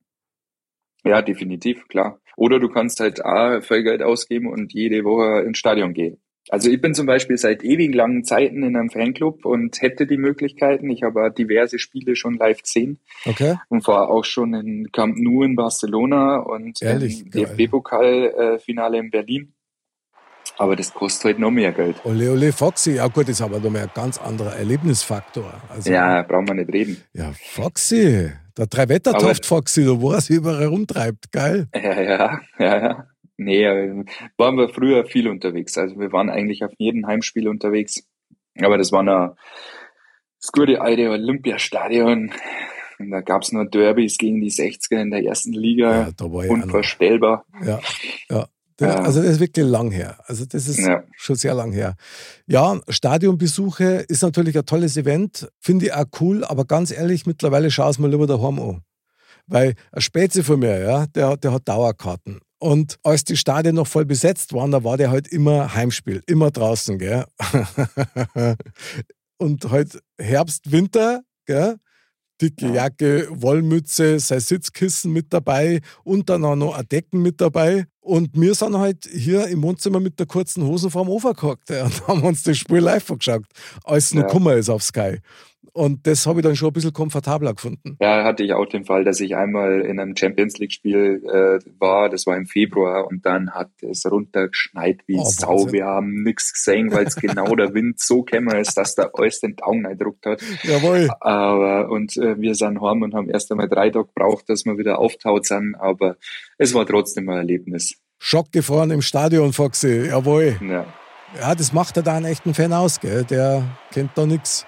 Ja. 1.03 1.11
ja, 1.11 1.21
definitiv, 1.21 1.87
klar. 1.87 2.19
Oder 2.35 2.59
du 2.59 2.69
kannst 2.69 2.99
halt 2.99 3.23
A, 3.25 3.61
voll 3.61 3.83
Geld 3.83 4.01
ausgeben 4.01 4.47
und 4.47 4.73
jede 4.73 5.03
Woche 5.03 5.41
ins 5.41 5.57
Stadion 5.57 5.93
gehen. 5.93 6.21
Also 6.49 6.69
ich 6.69 6.79
bin 6.79 6.93
zum 6.93 7.05
Beispiel 7.07 7.37
seit 7.37 7.63
ewig 7.63 7.93
langen 7.93 8.23
Zeiten 8.23 8.63
in 8.63 8.77
einem 8.77 8.89
Fanclub 8.89 9.45
und 9.45 9.81
hätte 9.81 10.07
die 10.07 10.17
Möglichkeiten. 10.17 10.89
Ich 10.89 11.03
habe 11.03 11.31
diverse 11.31 11.77
Spiele 11.77 12.15
schon 12.15 12.35
live 12.35 12.61
gesehen. 12.61 12.99
Okay. 13.25 13.57
Und 13.67 13.85
war 13.87 14.09
auch 14.09 14.23
schon 14.23 14.53
in 14.53 14.89
Camp 14.93 15.17
Nou 15.17 15.43
in 15.43 15.55
Barcelona 15.55 16.37
und 16.37 16.81
Ehrlich? 16.81 17.21
im 17.21 17.31
DFB-Pokal-Finale 17.31 18.97
in 18.97 19.11
Berlin. 19.11 19.53
Aber 20.57 20.75
das 20.75 20.93
kostet 20.93 21.25
halt 21.25 21.39
noch 21.39 21.51
mehr 21.51 21.73
Geld. 21.73 21.97
Ole, 22.05 22.31
ole, 22.31 22.53
Foxy. 22.53 22.93
Ja 22.93 23.07
gut, 23.07 23.27
ist 23.27 23.41
aber 23.41 23.59
noch 23.59 23.69
mehr 23.69 23.83
ein 23.83 23.91
ganz 23.93 24.17
anderer 24.17 24.55
Erlebnisfaktor. 24.55 25.61
Also, 25.69 25.91
ja, 25.91 26.23
brauchen 26.23 26.47
wir 26.47 26.55
nicht 26.55 26.73
reden. 26.73 27.03
Ja, 27.13 27.33
Foxy. 27.33 28.31
Der 28.57 28.67
Drei-Wetter-Toft 28.67 29.45
Foxy, 29.45 29.85
da 29.85 30.01
wo 30.01 30.11
er 30.11 30.21
sich 30.21 30.37
überall 30.37 30.65
rumtreibt. 30.65 31.31
Geil. 31.31 31.67
Ja, 31.75 32.01
ja, 32.01 32.41
ja, 32.59 32.81
ja. 32.81 33.07
Nee, 33.37 33.65
waren 34.37 34.57
wir 34.57 34.69
früher 34.69 35.05
viel 35.05 35.27
unterwegs. 35.27 35.77
Also 35.77 35.99
wir 35.99 36.11
waren 36.11 36.29
eigentlich 36.29 36.63
auf 36.63 36.71
jedem 36.79 37.05
Heimspiel 37.05 37.47
unterwegs. 37.47 38.03
Aber 38.59 38.79
das 38.79 38.91
war 38.91 39.03
noch 39.03 39.35
das 40.41 40.51
gute 40.51 40.81
alte 40.81 41.09
Olympiastadion. 41.11 42.31
Und 42.99 43.11
da 43.11 43.21
gab 43.21 43.43
es 43.43 43.51
nur 43.51 43.65
Derbys 43.65 44.17
gegen 44.17 44.41
die 44.41 44.49
60er 44.49 45.01
in 45.01 45.11
der 45.11 45.23
ersten 45.23 45.53
Liga. 45.53 45.91
Ja, 45.91 46.11
da 46.17 46.25
war 46.31 46.45
ja 46.45 46.51
Unvorstellbar. 46.51 47.45
Ja, 47.63 48.47
ja. 48.79 49.01
Also 49.01 49.21
das 49.21 49.31
ist 49.33 49.39
wirklich 49.39 49.65
lang 49.65 49.91
her. 49.91 50.17
Also 50.25 50.45
das 50.45 50.67
ist 50.67 50.79
ja. 50.79 51.03
schon 51.15 51.35
sehr 51.35 51.53
lang 51.53 51.71
her. 51.71 51.95
Ja, 52.45 52.79
Stadionbesuche 52.87 54.05
ist 54.07 54.21
natürlich 54.21 54.57
ein 54.57 54.65
tolles 54.65 54.97
Event, 54.97 55.47
finde 55.59 55.87
ich 55.87 55.93
auch 55.93 56.05
cool, 56.19 56.43
aber 56.43 56.65
ganz 56.65 56.91
ehrlich, 56.91 57.25
mittlerweile 57.25 57.71
schaue 57.71 57.91
es 57.91 57.99
mir 57.99 58.07
lieber 58.07 58.27
daheim 58.27 58.59
an. 58.59 58.81
Weil 59.47 59.75
ein 59.91 60.01
Spätze 60.01 60.43
von 60.43 60.59
mir, 60.59 60.79
ja, 60.79 61.05
der, 61.07 61.37
der 61.37 61.53
hat 61.53 61.67
Dauerkarten. 61.67 62.39
Und 62.59 62.97
als 63.03 63.23
die 63.23 63.37
Stadien 63.37 63.75
noch 63.75 63.87
voll 63.87 64.05
besetzt 64.05 64.53
waren, 64.53 64.71
da 64.71 64.83
war 64.83 64.97
der 64.97 65.11
halt 65.11 65.27
immer 65.27 65.73
Heimspiel, 65.73 66.23
immer 66.25 66.51
draußen, 66.51 66.97
gell? 66.97 67.25
Und 69.37 69.69
halt 69.69 69.99
Herbst, 70.19 70.71
Winter, 70.71 71.21
gell? 71.45 71.77
Dicke 72.41 72.73
Jacke, 72.73 73.27
Wollmütze, 73.31 74.19
sein 74.19 74.39
Sitzkissen 74.39 75.11
mit 75.11 75.33
dabei 75.33 75.81
und 76.03 76.29
dann 76.29 76.45
auch 76.45 76.55
noch 76.55 76.77
ein 76.77 76.87
Decken 76.87 77.21
mit 77.21 77.41
dabei. 77.41 77.85
Und 77.99 78.29
wir 78.33 78.55
sind 78.55 78.77
halt 78.77 79.05
hier 79.11 79.47
im 79.47 79.61
Wohnzimmer 79.63 79.99
mit 79.99 80.19
der 80.19 80.27
kurzen 80.27 80.63
Hose 80.63 80.89
vorm 80.89 81.09
Ofen 81.09 81.33
gehockt 81.33 81.69
und 81.83 82.07
haben 82.07 82.23
uns 82.23 82.43
das 82.43 82.57
Spiel 82.57 82.79
live 82.79 83.09
angeschaut, 83.11 83.45
als 83.83 84.05
es 84.05 84.13
noch 84.13 84.23
ja. 84.23 84.27
Kummer 84.29 84.53
ist 84.53 84.69
auf 84.69 84.83
Sky. 84.83 85.19
Und 85.77 86.07
das 86.07 86.25
habe 86.25 86.39
ich 86.39 86.43
dann 86.43 86.55
schon 86.55 86.69
ein 86.69 86.73
bisschen 86.73 86.91
komfortabler 86.91 87.53
gefunden. 87.53 87.97
Ja, 88.01 88.23
hatte 88.23 88.43
ich 88.43 88.53
auch 88.53 88.65
den 88.65 88.83
Fall, 88.83 89.03
dass 89.03 89.19
ich 89.19 89.35
einmal 89.35 89.81
in 89.81 89.99
einem 89.99 90.17
Champions 90.17 90.57
League-Spiel 90.57 91.21
äh, 91.23 91.59
war, 91.77 92.09
das 92.09 92.25
war 92.25 92.35
im 92.35 92.47
Februar, 92.47 93.05
und 93.05 93.27
dann 93.27 93.51
hat 93.51 93.69
es 93.83 94.03
runtergeschneit 94.09 95.01
wie 95.05 95.17
oh, 95.19 95.23
Sau. 95.23 95.49
Wahnsinn. 95.49 95.73
Wir 95.73 95.85
haben 95.85 96.23
nichts 96.23 96.51
gesehen, 96.51 96.91
weil 96.91 97.05
es 97.05 97.15
genau 97.15 97.55
der 97.55 97.75
Wind 97.75 97.99
so 97.99 98.23
kämmer 98.23 98.57
ist, 98.57 98.75
dass 98.75 98.95
der 98.95 99.11
alles 99.13 99.39
den 99.39 99.55
Daumen 99.55 99.85
eindruckt 99.85 100.25
hat. 100.25 100.41
Jawohl. 100.63 101.09
Aber, 101.19 101.91
und 101.91 102.17
äh, 102.17 102.41
wir 102.41 102.55
sind 102.55 102.81
heim 102.81 103.03
und 103.03 103.13
haben 103.13 103.29
erst 103.29 103.51
einmal 103.51 103.69
drei 103.69 103.91
Tage 103.91 104.07
gebraucht, 104.07 104.49
dass 104.49 104.65
wir 104.65 104.79
wieder 104.79 104.97
auftaut 104.97 105.45
sind, 105.45 105.75
aber 105.75 106.17
es 106.57 106.73
war 106.73 106.87
trotzdem 106.87 107.29
ein 107.29 107.37
Erlebnis. 107.37 108.01
Schock 108.17 108.51
gefahren 108.51 108.89
im 108.89 109.03
Stadion, 109.03 109.53
Foxy, 109.53 110.07
jawohl. 110.07 110.57
Ja. 110.67 110.87
Ja, 111.39 111.53
das 111.53 111.71
macht 111.71 111.97
er 111.97 112.03
da 112.03 112.15
einen 112.15 112.25
echten 112.25 112.55
Fan 112.55 112.73
aus, 112.73 112.99
gell? 112.99 113.25
Der 113.25 113.63
kennt 113.91 114.11
da 114.15 114.25
nichts. 114.25 114.65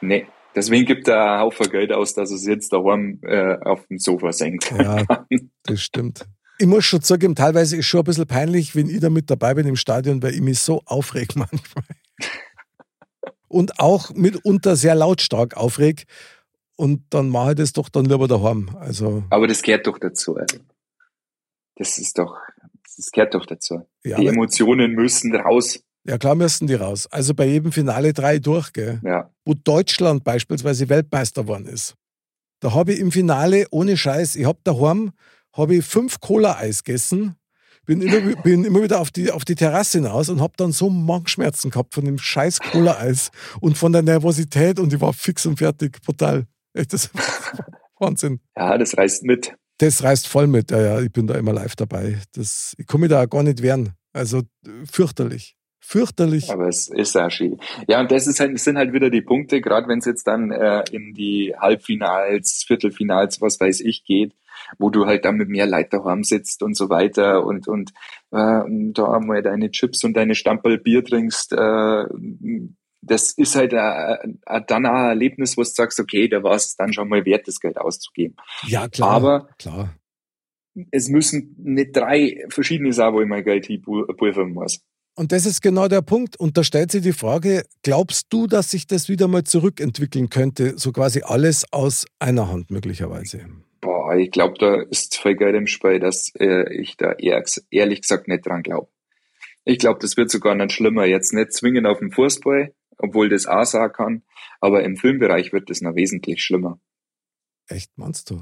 Nee, 0.00 0.26
Deswegen 0.58 0.86
gibt 0.86 1.06
er 1.06 1.34
einen 1.34 1.40
Haufen 1.42 1.70
Geld 1.70 1.92
aus, 1.92 2.14
dass 2.14 2.30
er 2.30 2.36
es 2.36 2.44
jetzt 2.44 2.72
daheim 2.72 3.20
äh, 3.22 3.56
auf 3.60 3.86
dem 3.86 4.00
Sofa 4.00 4.32
senkt. 4.32 4.72
Ja, 4.72 5.06
das 5.62 5.80
stimmt. 5.80 6.26
Ich 6.58 6.66
muss 6.66 6.84
schon 6.84 7.00
zugeben, 7.00 7.36
teilweise 7.36 7.76
ist 7.76 7.84
es 7.84 7.86
schon 7.86 8.00
ein 8.00 8.04
bisschen 8.04 8.26
peinlich, 8.26 8.74
wenn 8.74 8.90
ich 8.90 8.98
da 8.98 9.08
mit 9.08 9.30
dabei 9.30 9.54
bin 9.54 9.68
im 9.68 9.76
Stadion, 9.76 10.20
weil 10.20 10.34
ich 10.34 10.40
mich 10.40 10.58
so 10.58 10.82
aufreg 10.84 11.36
manchmal. 11.36 11.84
Und 13.46 13.78
auch 13.78 14.12
mitunter 14.14 14.74
sehr 14.74 14.96
lautstark 14.96 15.56
aufreg. 15.56 16.06
Und 16.74 17.04
dann 17.10 17.28
mache 17.28 17.50
ich 17.50 17.56
das 17.58 17.72
doch 17.72 17.88
dann 17.88 18.06
lieber 18.06 18.26
daheim. 18.26 18.76
Also 18.80 19.22
Aber 19.30 19.46
das 19.46 19.62
gehört 19.62 19.86
doch 19.86 19.98
dazu. 19.98 20.38
Also. 20.38 20.58
Das 21.76 21.98
ist 21.98 22.18
doch, 22.18 22.36
das 22.96 23.12
gehört 23.12 23.34
doch 23.34 23.46
dazu. 23.46 23.86
Ja, 24.02 24.16
Die 24.16 24.26
Emotionen 24.26 24.90
müssen 24.94 25.36
raus. 25.36 25.84
Ja, 26.08 26.16
klar 26.16 26.34
müssen 26.34 26.66
die 26.66 26.74
raus. 26.74 27.06
Also 27.10 27.34
bei 27.34 27.44
jedem 27.44 27.70
Finale 27.70 28.14
drei 28.14 28.38
durch, 28.38 28.72
gell? 28.72 28.98
Ja. 29.04 29.30
Wo 29.44 29.52
Deutschland 29.52 30.24
beispielsweise 30.24 30.88
Weltmeister 30.88 31.42
geworden 31.42 31.66
ist. 31.66 31.94
Da 32.60 32.72
habe 32.72 32.94
ich 32.94 33.00
im 33.00 33.12
Finale, 33.12 33.66
ohne 33.70 33.96
Scheiß, 33.96 34.36
ich 34.36 34.46
habe 34.46 34.58
daheim 34.64 35.12
habe 35.52 35.76
ich 35.76 35.84
fünf 35.84 36.20
Cola-Eis 36.20 36.82
gegessen, 36.82 37.36
bin 37.84 38.00
immer, 38.00 38.36
bin 38.42 38.64
immer 38.64 38.82
wieder 38.82 39.00
auf 39.00 39.10
die, 39.10 39.30
auf 39.30 39.44
die 39.44 39.54
Terrasse 39.54 39.98
hinaus 39.98 40.30
und 40.30 40.40
habe 40.40 40.54
dann 40.56 40.72
so 40.72 40.88
Magenschmerzen 40.88 41.70
gehabt 41.70 41.94
von 41.94 42.04
dem 42.04 42.18
scheiß 42.18 42.60
Cola-Eis 42.60 43.30
und 43.60 43.76
von 43.76 43.92
der 43.92 44.02
Nervosität 44.02 44.78
und 44.78 44.92
ich 44.92 45.00
war 45.00 45.12
fix 45.12 45.44
und 45.44 45.58
fertig. 45.58 46.00
Total. 46.02 46.46
Echt, 46.72 46.92
das 46.94 47.10
Wahnsinn. 47.98 48.40
Ja, 48.56 48.78
das 48.78 48.96
reißt 48.96 49.24
mit. 49.24 49.54
Das 49.78 50.02
reißt 50.02 50.26
voll 50.26 50.46
mit, 50.46 50.70
ja, 50.70 50.80
ja, 50.80 51.00
ich 51.00 51.12
bin 51.12 51.26
da 51.26 51.34
immer 51.34 51.52
live 51.52 51.76
dabei. 51.76 52.18
Das, 52.32 52.74
ich 52.78 52.86
komme 52.86 53.08
da 53.08 53.24
auch 53.24 53.28
gar 53.28 53.42
nicht 53.42 53.62
wehren. 53.62 53.92
Also 54.12 54.42
fürchterlich. 54.90 55.57
Fürchterlich. 55.88 56.50
Aber 56.50 56.68
es 56.68 56.88
ist 56.88 57.16
auch 57.16 57.30
schön. 57.30 57.58
Ja, 57.88 57.98
und 58.00 58.10
das, 58.10 58.26
ist 58.26 58.40
halt, 58.40 58.52
das 58.52 58.64
sind 58.64 58.76
halt 58.76 58.92
wieder 58.92 59.08
die 59.08 59.22
Punkte, 59.22 59.62
gerade 59.62 59.88
wenn 59.88 60.00
es 60.00 60.04
jetzt 60.04 60.26
dann 60.26 60.50
äh, 60.50 60.84
in 60.92 61.14
die 61.14 61.54
Halbfinals, 61.58 62.62
Viertelfinals, 62.66 63.40
was 63.40 63.58
weiß 63.58 63.80
ich, 63.80 64.04
geht, 64.04 64.34
wo 64.78 64.90
du 64.90 65.06
halt 65.06 65.24
dann 65.24 65.36
mit 65.36 65.48
mehr 65.48 65.64
Leid 65.64 65.94
daheim 65.94 66.24
sitzt 66.24 66.62
und 66.62 66.76
so 66.76 66.90
weiter 66.90 67.42
und, 67.42 67.68
und 67.68 67.92
äh, 68.32 68.60
da 68.92 69.12
einmal 69.14 69.40
deine 69.40 69.70
Chips 69.70 70.04
und 70.04 70.14
deine 70.14 70.34
Stamperl 70.34 70.76
Bier 70.76 71.02
trinkst, 71.02 71.54
äh, 71.54 72.04
das 73.00 73.32
ist 73.32 73.56
halt 73.56 73.72
ein, 73.72 74.40
ein, 74.44 74.64
dann 74.66 74.84
ein 74.84 75.08
Erlebnis, 75.08 75.56
wo 75.56 75.62
du 75.62 75.68
sagst, 75.70 75.98
okay, 76.00 76.28
da 76.28 76.42
war 76.42 76.56
es 76.56 76.76
dann 76.76 76.92
schon 76.92 77.08
mal 77.08 77.24
wert, 77.24 77.48
das 77.48 77.60
Geld 77.60 77.78
auszugeben. 77.78 78.36
Ja, 78.66 78.88
klar. 78.88 79.12
Aber 79.12 79.48
klar. 79.58 79.94
es 80.90 81.08
müssen 81.08 81.56
nicht 81.58 81.96
drei 81.96 82.44
verschiedene 82.50 82.92
sein, 82.92 83.14
wo 83.14 83.22
ich 83.22 83.26
mein 83.26 83.42
Geld 83.42 83.64
hinpulvern 83.64 84.52
muss. 84.52 84.82
Und 85.18 85.32
das 85.32 85.46
ist 85.46 85.62
genau 85.62 85.88
der 85.88 86.00
Punkt. 86.00 86.38
Und 86.38 86.56
da 86.56 86.62
stellt 86.62 86.92
sich 86.92 87.02
die 87.02 87.12
Frage, 87.12 87.64
glaubst 87.82 88.32
du, 88.32 88.46
dass 88.46 88.70
sich 88.70 88.86
das 88.86 89.08
wieder 89.08 89.26
mal 89.26 89.42
zurückentwickeln 89.42 90.30
könnte, 90.30 90.78
so 90.78 90.92
quasi 90.92 91.22
alles 91.24 91.72
aus 91.72 92.06
einer 92.20 92.48
Hand 92.48 92.70
möglicherweise? 92.70 93.44
Boah, 93.80 94.14
ich 94.14 94.30
glaube, 94.30 94.54
da 94.60 94.80
ist 94.80 95.18
voll 95.18 95.34
Geld 95.34 95.56
im 95.56 95.66
Spiel, 95.66 95.98
dass 95.98 96.32
äh, 96.38 96.72
ich 96.72 96.96
da 96.96 97.14
eher, 97.14 97.42
ehrlich 97.72 98.02
gesagt 98.02 98.28
nicht 98.28 98.46
dran 98.46 98.62
glaube. 98.62 98.92
Ich 99.64 99.78
glaube, 99.78 99.98
das 100.00 100.16
wird 100.16 100.30
sogar 100.30 100.54
noch 100.54 100.70
schlimmer. 100.70 101.04
Jetzt 101.04 101.34
nicht 101.34 101.52
zwingend 101.52 101.88
auf 101.88 101.98
dem 101.98 102.12
Fußball, 102.12 102.72
obwohl 102.96 103.28
das 103.28 103.46
auch 103.46 103.64
sagen 103.64 103.92
kann, 103.92 104.22
aber 104.60 104.84
im 104.84 104.96
Filmbereich 104.96 105.52
wird 105.52 105.68
das 105.68 105.80
noch 105.80 105.96
wesentlich 105.96 106.44
schlimmer. 106.44 106.78
Echt, 107.66 107.90
meinst 107.98 108.30
du? 108.30 108.40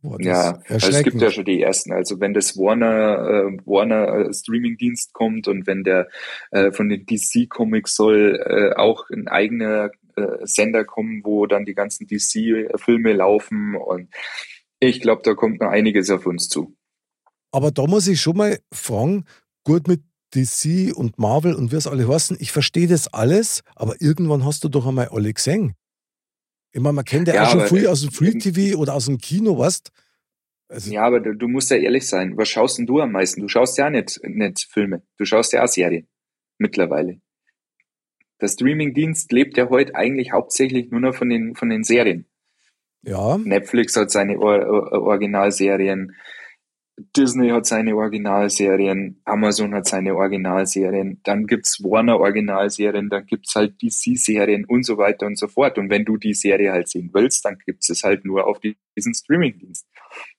Boah, 0.00 0.20
ja, 0.20 0.60
also 0.68 0.90
es 0.90 1.02
gibt 1.02 1.20
ja 1.20 1.30
schon 1.30 1.44
die 1.44 1.60
ersten. 1.60 1.92
Also 1.92 2.20
wenn 2.20 2.32
das 2.32 2.56
Warner 2.56 3.48
äh, 3.48 3.58
Warner 3.66 4.28
äh, 4.28 4.32
Streaming-Dienst 4.32 5.12
kommt 5.12 5.48
und 5.48 5.66
wenn 5.66 5.82
der 5.82 6.08
äh, 6.52 6.70
von 6.70 6.88
den 6.88 7.04
DC 7.04 7.48
Comics 7.48 7.96
soll 7.96 8.40
äh, 8.44 8.76
auch 8.76 9.10
ein 9.10 9.26
eigener 9.26 9.90
äh, 10.14 10.46
Sender 10.46 10.84
kommen, 10.84 11.22
wo 11.24 11.46
dann 11.46 11.64
die 11.64 11.74
ganzen 11.74 12.06
DC-Filme 12.06 13.12
laufen 13.12 13.74
und 13.74 14.08
ich 14.78 15.00
glaube, 15.00 15.22
da 15.24 15.34
kommt 15.34 15.60
noch 15.60 15.70
einiges 15.70 16.10
auf 16.10 16.26
uns 16.26 16.48
zu. 16.48 16.76
Aber 17.50 17.72
da 17.72 17.86
muss 17.86 18.06
ich 18.06 18.20
schon 18.20 18.36
mal 18.36 18.58
fragen, 18.72 19.24
gut 19.64 19.88
mit 19.88 20.02
DC 20.34 20.94
und 20.94 21.18
Marvel 21.18 21.54
und 21.54 21.72
wie 21.72 21.76
es 21.76 21.86
alle 21.86 22.06
heißen, 22.06 22.36
ich 22.38 22.52
verstehe 22.52 22.86
das 22.86 23.12
alles, 23.12 23.62
aber 23.74 24.00
irgendwann 24.00 24.44
hast 24.44 24.62
du 24.62 24.68
doch 24.68 24.86
einmal 24.86 25.08
alle 25.08 25.32
gesehen. 25.32 25.74
Ich 26.72 26.80
meine, 26.80 26.94
man 26.94 27.04
kennt 27.04 27.28
ja, 27.28 27.34
ja 27.34 27.44
auch 27.44 27.50
schon 27.50 27.60
früh 27.62 27.86
aus 27.86 28.02
dem 28.02 28.10
Free 28.10 28.32
TV 28.32 28.78
oder 28.78 28.94
aus 28.94 29.06
dem 29.06 29.18
Kino, 29.18 29.58
weißt 29.58 29.90
also 30.68 30.92
Ja, 30.92 31.02
aber 31.02 31.20
du, 31.20 31.48
musst 31.48 31.70
ja 31.70 31.78
ehrlich 31.78 32.06
sein. 32.06 32.36
Was 32.36 32.48
schaust 32.48 32.78
denn 32.78 32.86
du 32.86 33.00
am 33.00 33.12
meisten? 33.12 33.40
Du 33.40 33.48
schaust 33.48 33.78
ja 33.78 33.88
nicht, 33.88 34.20
nicht 34.22 34.68
Filme. 34.70 35.02
Du 35.16 35.24
schaust 35.24 35.52
ja 35.52 35.64
auch 35.64 35.68
Serien. 35.68 36.06
Mittlerweile. 36.58 37.20
Der 38.40 38.48
Streamingdienst 38.48 39.32
lebt 39.32 39.56
ja 39.56 39.70
heute 39.70 39.94
eigentlich 39.94 40.32
hauptsächlich 40.32 40.90
nur 40.90 41.00
noch 41.00 41.14
von 41.14 41.28
den, 41.28 41.54
von 41.54 41.70
den 41.70 41.84
Serien. 41.84 42.26
Ja. 43.02 43.38
Netflix 43.38 43.96
hat 43.96 44.10
seine 44.10 44.38
Or 44.38 44.92
Originalserien. 44.92 46.14
Disney 47.16 47.50
hat 47.50 47.66
seine 47.66 47.94
Originalserien, 47.96 49.20
Amazon 49.24 49.74
hat 49.74 49.86
seine 49.86 50.14
Originalserien, 50.14 51.20
dann 51.24 51.46
gibt's 51.46 51.82
Warner 51.82 52.18
Originalserien, 52.18 53.08
dann 53.08 53.26
gibt's 53.26 53.54
halt 53.54 53.80
DC-Serien 53.82 54.64
und 54.64 54.84
so 54.84 54.98
weiter 54.98 55.26
und 55.26 55.38
so 55.38 55.48
fort. 55.48 55.78
Und 55.78 55.90
wenn 55.90 56.04
du 56.04 56.16
die 56.16 56.34
Serie 56.34 56.72
halt 56.72 56.88
sehen 56.88 57.10
willst, 57.12 57.44
dann 57.44 57.58
gibt's 57.64 57.88
es 57.90 58.02
halt 58.02 58.24
nur 58.24 58.46
auf 58.46 58.58
diesen 58.60 59.14
Streamingdienst. 59.14 59.86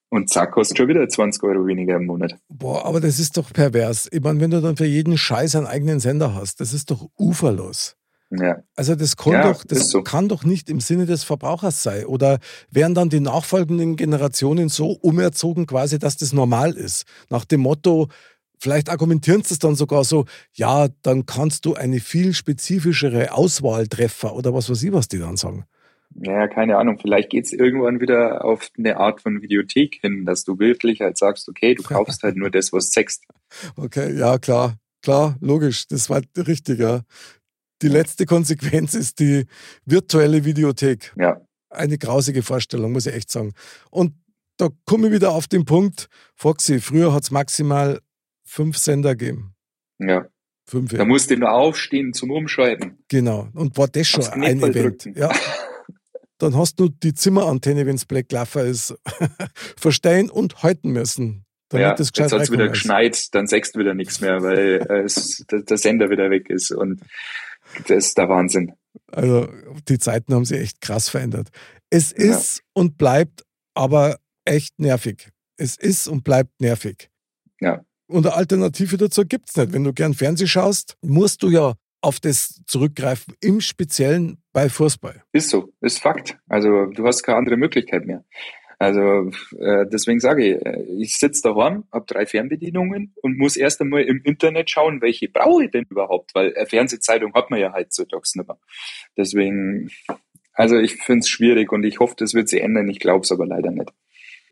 Und 0.10 0.30
zack, 0.30 0.52
kostet 0.52 0.78
schon 0.78 0.88
wieder 0.88 1.08
20 1.08 1.44
Euro 1.44 1.68
weniger 1.68 1.96
im 1.98 2.08
Monat. 2.08 2.36
Boah, 2.50 2.86
aber 2.86 3.00
das 3.00 3.20
ist 3.20 3.38
doch 3.38 3.54
pervers. 3.54 4.10
Ich 4.12 4.22
meine, 4.22 4.40
wenn 4.40 4.50
du 4.50 4.60
dann 4.60 4.76
für 4.76 4.86
jeden 4.86 5.18
Scheiß 5.18 5.56
einen 5.56 5.68
eigenen 5.68 6.00
Sender 6.00 6.34
hast, 6.34 6.60
das 6.60 6.74
ist 6.74 6.90
doch 6.90 7.10
uferlos. 7.18 7.99
Ja. 8.32 8.62
Also 8.76 8.96
das, 8.96 9.18
kann, 9.18 9.34
ja, 9.34 9.52
doch, 9.52 9.64
das 9.64 9.90
so. 9.90 10.04
kann 10.04 10.30
doch 10.30 10.44
nicht 10.44 10.70
im 10.70 10.80
Sinne 10.80 11.06
des 11.06 11.24
Verbrauchers 11.24 11.82
sein. 11.82 12.06
Oder 12.06 12.40
werden 12.70 12.94
dann 12.94 13.10
die 13.10 13.20
nachfolgenden 13.20 13.96
Generationen 13.96 14.70
so 14.70 14.92
umerzogen 14.92 15.66
quasi, 15.66 15.98
dass 15.98 16.18
das 16.18 16.32
normal 16.32 16.74
ist? 16.74 17.06
Nach 17.30 17.44
dem 17.44 17.62
Motto, 17.62 18.08
vielleicht 18.60 18.90
argumentieren 18.90 19.44
sie 19.44 19.56
es 19.56 19.60
dann 19.60 19.76
sogar 19.76 20.04
so, 20.04 20.26
ja, 20.54 20.90
dann 21.02 21.26
kannst 21.26 21.66
du 21.66 21.74
eine 21.74 22.00
viel 22.00 22.34
spezifischere 22.34 23.34
Auswahl 23.34 23.88
treffen 23.88 24.30
oder 24.30 24.54
was 24.54 24.70
weiß 24.70 24.84
ich, 24.84 24.94
was 24.94 25.08
die 25.08 25.20
dann 25.20 25.38
sagen. 25.38 25.66
Ja, 26.16 26.48
keine 26.48 26.78
Ahnung. 26.78 26.98
Vielleicht 27.00 27.30
geht 27.30 27.46
es 27.46 27.54
irgendwann 27.54 28.00
wieder 28.00 28.44
auf 28.44 28.70
eine 28.78 28.98
Art 28.98 29.22
von 29.22 29.42
Videothek 29.42 30.00
hin, 30.02 30.26
dass 30.26 30.44
du 30.44 30.60
wirklich 30.60 31.02
halt 31.02 31.18
sagst, 31.18 31.48
okay, 31.50 31.76
du 31.76 31.84
kaufst 31.84 32.24
halt 32.24 32.36
nur 32.36 32.50
das, 32.50 32.74
was 32.74 32.92
sechst. 32.92 33.24
Okay, 33.76 34.16
ja, 34.16 34.38
klar. 34.38 34.76
Klar, 35.02 35.38
logisch. 35.42 35.88
Das 35.88 36.10
war 36.10 36.22
richtig, 36.38 36.80
ja. 36.80 37.02
Die 37.82 37.88
letzte 37.88 38.26
Konsequenz 38.26 38.94
ist 38.94 39.20
die 39.20 39.46
virtuelle 39.86 40.46
Videothek. 40.46 41.14
Ja. 41.18 41.42
Eine 41.70 41.98
grausige 41.98 42.44
Vorstellung, 42.44 42.92
muss 42.92 43.06
ich 43.06 43.14
echt 43.14 43.32
sagen. 43.32 43.54
Und 43.90 44.14
da 44.58 44.70
komme 44.86 45.08
ich 45.08 45.14
wieder 45.14 45.32
auf 45.32 45.48
den 45.48 45.66
Punkt, 45.66 46.10
Foxy, 46.36 46.80
früher 46.80 47.14
hat 47.14 47.24
es 47.24 47.32
maximal 47.32 48.02
fünf 48.44 48.78
Sender 48.78 49.16
gegeben. 49.16 49.56
Ja. 50.00 50.28
Fünf. 50.66 50.92
Da 50.92 51.06
musst 51.06 51.32
du 51.32 51.38
nur 51.38 51.52
aufstehen 51.52 52.14
zum 52.14 52.30
Umschalten. 52.30 53.00
Genau. 53.08 53.50
Und 53.54 53.78
war 53.78 53.88
das 53.88 54.08
schon 54.08 54.24
ein 54.26 54.62
Event. 54.62 55.10
Ja. 55.16 55.32
Dann 56.38 56.56
hast 56.56 56.80
du 56.80 56.90
die 56.90 57.14
Zimmerantenne, 57.14 57.86
wenn 57.86 57.96
es 57.96 58.06
Black 58.06 58.32
Laffer 58.32 58.66
ist, 58.66 58.96
verstehen 59.78 60.30
und 60.30 60.62
halten 60.62 60.92
müssen. 60.92 61.46
Damit 61.70 61.84
ja, 61.84 61.94
das 61.94 62.12
jetzt 62.16 62.32
hat 62.32 62.42
es 62.42 62.52
wieder 62.52 62.68
geschneit, 62.68 63.34
dann 63.34 63.46
sechst 63.46 63.78
wieder 63.78 63.94
nichts 63.94 64.22
mehr, 64.22 64.42
weil 64.42 64.82
äh, 64.90 65.62
der 65.62 65.78
Sender 65.78 66.10
wieder 66.10 66.30
weg 66.30 66.50
ist. 66.50 66.72
Und 66.72 67.02
das 67.88 68.08
ist 68.08 68.18
der 68.18 68.30
Wahnsinn. 68.30 68.74
Also 69.12 69.48
die 69.88 70.00
Zeiten 70.00 70.34
haben 70.34 70.46
sich 70.46 70.60
echt 70.60 70.82
krass 70.82 71.10
verändert. 71.10 71.50
Es 71.90 72.12
ist 72.12 72.58
ja. 72.58 72.64
und 72.74 72.98
bleibt 72.98 73.44
aber 73.74 74.20
echt 74.46 74.80
nervig. 74.80 75.30
Es 75.58 75.76
ist 75.76 76.08
und 76.08 76.24
bleibt 76.24 76.62
nervig. 76.62 77.10
Ja. 77.60 77.84
Und 78.08 78.26
eine 78.26 78.36
Alternative 78.36 78.98
dazu 78.98 79.26
gibt 79.26 79.50
es 79.50 79.58
nicht. 79.58 79.74
Wenn 79.74 79.84
du 79.84 79.94
gern 79.94 80.14
Fernsehen 80.14 80.48
schaust, 80.48 80.98
musst 81.02 81.44
du 81.44 81.50
ja 81.50 81.76
auf 82.02 82.20
das 82.20 82.62
zurückgreifen, 82.66 83.36
im 83.42 83.62
Speziellen 83.62 84.42
bei 84.54 84.70
Fußball. 84.70 85.24
Ist 85.34 85.50
so, 85.50 85.74
ist 85.82 86.00
Fakt. 86.00 86.38
Also 86.48 86.86
du 86.86 87.06
hast 87.06 87.24
keine 87.24 87.38
andere 87.38 87.58
Möglichkeit 87.58 88.06
mehr. 88.06 88.24
Also 88.80 89.30
äh, 89.60 89.86
deswegen 89.92 90.22
sage 90.22 90.46
ich, 90.46 90.66
äh, 90.66 90.84
ich 90.98 91.18
sitze 91.18 91.42
daheim, 91.44 91.84
habe 91.92 92.06
drei 92.08 92.26
Fernbedienungen 92.26 93.14
und 93.22 93.38
muss 93.38 93.58
erst 93.58 93.82
einmal 93.82 94.04
im 94.04 94.22
Internet 94.24 94.70
schauen, 94.70 95.02
welche 95.02 95.28
brauche 95.28 95.66
ich 95.66 95.72
denn 95.72 95.86
überhaupt, 95.90 96.34
weil 96.34 96.56
eine 96.56 96.66
Fernsehzeitung 96.66 97.34
hat 97.34 97.52
man 97.52 97.60
ja 97.60 97.74
heutzutage 97.74 98.24
nicht 98.36 98.48
mehr. 98.48 98.58
Deswegen, 99.18 99.92
also 100.54 100.78
ich 100.78 100.94
finde 100.96 101.20
es 101.20 101.30
schwierig 101.30 101.74
und 101.74 101.84
ich 101.84 102.00
hoffe, 102.00 102.16
das 102.18 102.34
wird 102.34 102.48
sich 102.48 102.62
ändern. 102.62 102.88
Ich 102.88 103.00
glaube 103.00 103.26
es 103.26 103.32
aber 103.34 103.46
leider 103.46 103.70
nicht. 103.70 103.92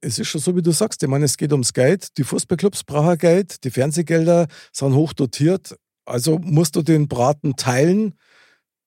Es 0.01 0.19
ist 0.19 0.27
schon 0.27 0.41
so, 0.41 0.55
wie 0.57 0.61
du 0.61 0.71
sagst. 0.71 1.01
Ich 1.01 1.09
meine, 1.09 1.25
es 1.25 1.37
geht 1.37 1.53
ums 1.53 1.73
Geld. 1.73 2.17
Die 2.17 2.25
Fußballclubs 2.25 2.83
brauchen 2.83 3.17
Geld. 3.17 3.63
Die 3.63 3.71
Fernsehgelder 3.71 4.47
sind 4.73 4.93
hoch 4.93 5.13
dotiert. 5.13 5.77
Also 6.05 6.37
musst 6.39 6.75
du 6.75 6.81
den 6.81 7.07
Braten 7.07 7.55
teilen, 7.55 8.13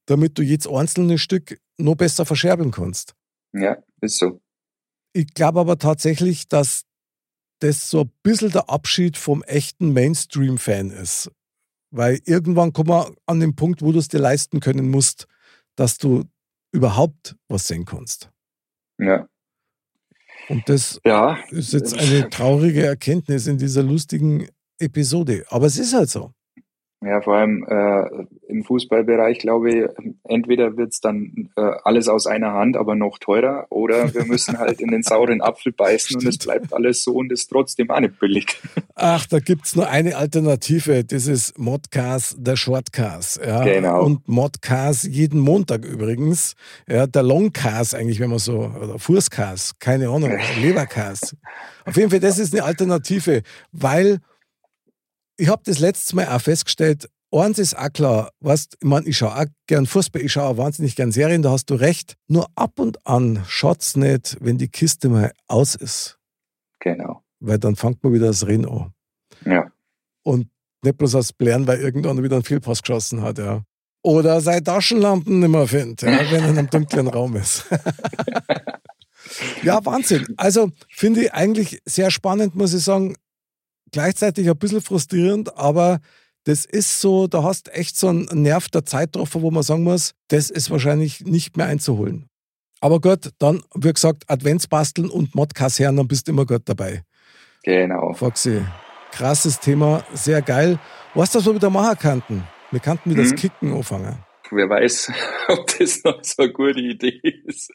damit 0.05 0.39
du 0.39 0.43
jedes 0.43 0.69
einzelne 0.69 1.17
Stück 1.19 1.59
noch 1.79 1.95
besser 1.95 2.27
verscherbeln 2.27 2.71
kannst. 2.71 3.15
Ja, 3.53 3.79
ist 4.03 4.19
so. 4.19 4.41
Ich 5.13 5.35
glaube 5.35 5.61
aber 5.61 5.79
tatsächlich, 5.79 6.49
dass 6.49 6.85
das 7.61 7.91
so 7.91 8.03
ein 8.03 8.13
bisschen 8.23 8.51
der 8.51 8.71
Abschied 8.71 9.17
vom 9.17 9.43
echten 9.43 9.93
Mainstream-Fan 9.93 10.91
ist. 10.91 11.31
Weil 11.93 12.21
irgendwann 12.25 12.73
kommen 12.73 12.89
wir 12.89 13.15
an 13.27 13.41
den 13.41 13.57
Punkt, 13.57 13.83
wo 13.83 13.93
du 13.93 13.99
es 13.99 14.09
dir 14.09 14.21
leisten 14.21 14.61
können 14.61 14.91
musst, 14.91 15.27
dass 15.77 15.99
du 15.99 16.25
überhaupt 16.73 17.37
was 17.49 17.67
sehen 17.67 17.85
kannst. 17.85 18.31
Ja. 18.99 19.29
Und 20.49 20.69
das 20.69 21.01
ja. 21.05 21.39
ist 21.51 21.73
jetzt 21.73 21.95
eine 21.95 22.31
traurige 22.31 22.85
Erkenntnis 22.85 23.47
in 23.47 23.59
dieser 23.59 23.83
lustigen 23.83 24.49
Episode. 24.79 25.45
Aber 25.49 25.67
es 25.67 25.79
ist 25.79 25.95
halt 25.95 26.11
so. 26.11 26.33
Ja, 27.03 27.23
vor 27.23 27.37
allem 27.37 27.65
äh, 27.67 28.27
im 28.47 28.63
Fußballbereich 28.63 29.39
glaube 29.39 29.71
ich, 29.71 29.85
entweder 30.25 30.77
wird's 30.77 31.01
dann 31.01 31.49
äh, 31.57 31.63
alles 31.83 32.09
aus 32.09 32.27
einer 32.27 32.53
Hand, 32.53 32.77
aber 32.77 32.95
noch 32.95 33.19
teurer, 33.19 33.67
oder 33.71 34.13
wir 34.13 34.27
müssen 34.27 34.59
halt 34.59 34.83
in 34.83 34.91
den 34.91 35.03
sauren 35.03 35.41
Apfel 35.41 35.73
beißen 35.73 36.17
und 36.17 36.27
es 36.27 36.37
bleibt 36.37 36.75
alles 36.75 37.03
so 37.03 37.13
und 37.13 37.33
ist 37.33 37.49
trotzdem 37.49 37.91
auch 37.91 38.01
nicht 38.01 38.19
billig. 38.21 38.61
Ach, 38.95 39.25
da 39.27 39.39
gibt's 39.39 39.75
nur 39.75 39.89
eine 39.89 40.15
Alternative, 40.15 41.03
das 41.03 41.27
ist 41.27 41.59
Modcast, 41.59 42.37
der 42.39 42.57
Shortcast. 42.57 43.41
Ja. 43.47 43.65
Genau. 43.65 44.05
Und 44.05 44.29
Modcast 44.29 45.05
jeden 45.05 45.41
Montag 45.41 45.87
übrigens. 45.87 46.55
Ja, 46.87 47.07
der 47.07 47.23
Longcast 47.23 47.95
eigentlich, 47.95 48.21
wenn 48.21 48.31
man 48.31 48.39
so, 48.39 48.59
oder 48.59 48.99
Fußcast, 48.99 49.81
keine 49.81 50.11
Ahnung, 50.11 50.33
Lebercast. 50.61 51.35
Auf 51.87 51.97
jeden 51.97 52.11
Fall, 52.11 52.21
das 52.21 52.39
ist 52.39 52.53
eine 52.53 52.63
Alternative, 52.65 53.43
weil 53.73 54.21
ich 55.41 55.49
habe 55.49 55.63
das 55.65 55.79
letzte 55.79 56.17
Mal 56.17 56.29
auch 56.29 56.41
festgestellt, 56.41 57.09
eins 57.33 57.59
ist 57.59 57.77
auch 57.77 57.93
klar, 57.93 58.31
weißt, 58.41 58.77
ich 58.81 58.87
meine, 58.87 59.07
ich 59.07 59.17
schaue 59.17 59.35
auch 59.35 59.47
gern 59.67 59.87
Fußball, 59.87 60.23
ich 60.23 60.33
schaue 60.33 60.45
auch 60.45 60.57
wahnsinnig 60.59 60.97
gern 60.97 61.13
Serien, 61.13 61.43
da 61.43 61.51
hast 61.51 61.71
du 61.71 61.75
recht. 61.75 62.17
Nur 62.29 62.47
ab 62.57 62.79
und 62.79 63.07
an 63.07 63.43
schaut 63.49 63.81
es 63.81 63.97
nicht, 63.97 64.37
wenn 64.41 64.59
die 64.59 64.69
Kiste 64.69 65.09
mal 65.09 65.33
aus 65.47 65.75
ist. 65.75 66.19
Genau. 66.81 67.23
Weil 67.41 67.59
dann 67.59 67.77
fängt 67.77 68.03
man 68.05 68.13
wieder 68.13 68.27
das 68.27 68.47
Rennen 68.47 68.69
an. 68.69 68.93
Ja. 69.47 69.71
Und 70.23 70.49
nicht 70.83 70.99
bloß 70.99 71.15
aus 71.15 71.33
Blären, 71.33 71.67
weil 71.67 71.81
irgendwann 71.81 72.23
wieder 72.23 72.37
einen 72.37 72.45
Fehlpass 72.45 72.83
geschossen 72.83 73.23
hat, 73.23 73.39
ja. 73.39 73.63
Oder 74.03 74.41
seine 74.41 74.63
Taschenlampen 74.63 75.41
nicht 75.41 75.49
mehr 75.49 75.67
findet, 75.67 76.03
ja, 76.03 76.19
wenn 76.31 76.43
er 76.43 76.51
in 76.51 76.59
einem 76.59 76.71
dunklen 76.71 77.09
Raum 77.09 77.37
ist. 77.37 77.65
ja, 79.63 79.85
Wahnsinn. 79.85 80.27
Also 80.37 80.71
finde 80.89 81.25
ich 81.25 81.33
eigentlich 81.33 81.81
sehr 81.87 82.11
spannend, 82.11 82.55
muss 82.55 82.75
ich 82.75 82.83
sagen. 82.83 83.17
Gleichzeitig 83.93 84.49
ein 84.49 84.59
bisschen 84.59 84.81
frustrierend, 84.81 85.57
aber 85.57 86.01
das 86.45 86.65
ist 86.65 87.01
so, 87.01 87.27
da 87.27 87.43
hast 87.43 87.73
echt 87.75 87.97
so 87.97 88.09
einen 88.09 88.27
Nerv 88.43 88.69
der 88.69 88.87
Zeitraffer, 88.87 89.43
wo 89.43 89.51
man 89.51 89.63
sagen 89.63 89.83
muss, 89.83 90.15
das 90.29 90.51
ist 90.51 90.71
wahrscheinlich 90.71 91.21
nicht 91.23 91.57
mehr 91.57 91.67
einzuholen. 91.67 92.27
Aber 92.81 93.01
gut, 93.01 93.31
dann, 93.39 93.63
wie 93.75 93.93
gesagt, 93.93 94.25
Adventsbasteln 94.29 95.11
und 95.11 95.35
Modkasernen, 95.35 95.99
dann 95.99 96.09
bist 96.09 96.27
du 96.27 96.33
immer 96.33 96.47
gut 96.47 96.63
dabei. 96.65 97.03
Genau. 97.63 98.15
Foxy, 98.15 98.63
krasses 99.13 99.61
Thema, 99.61 100.03
sehr 100.15 100.41
geil. 100.41 100.79
Was 101.15 101.33
das 101.33 101.45
wir 101.45 101.55
wieder 101.55 101.69
machen 101.69 101.99
könnten? 101.99 102.45
Wir 102.71 102.81
könnten 102.81 103.11
wieder 103.11 103.23
hm. 103.23 103.31
das 103.31 103.41
Kicken 103.41 103.75
anfangen. 103.75 104.25
Wer 104.51 104.69
weiß, 104.69 105.13
ob 105.49 105.79
das 105.79 106.03
noch 106.05 106.25
so 106.25 106.43
eine 106.43 106.53
gute 106.53 106.81
Idee 106.81 107.21
ist. 107.45 107.71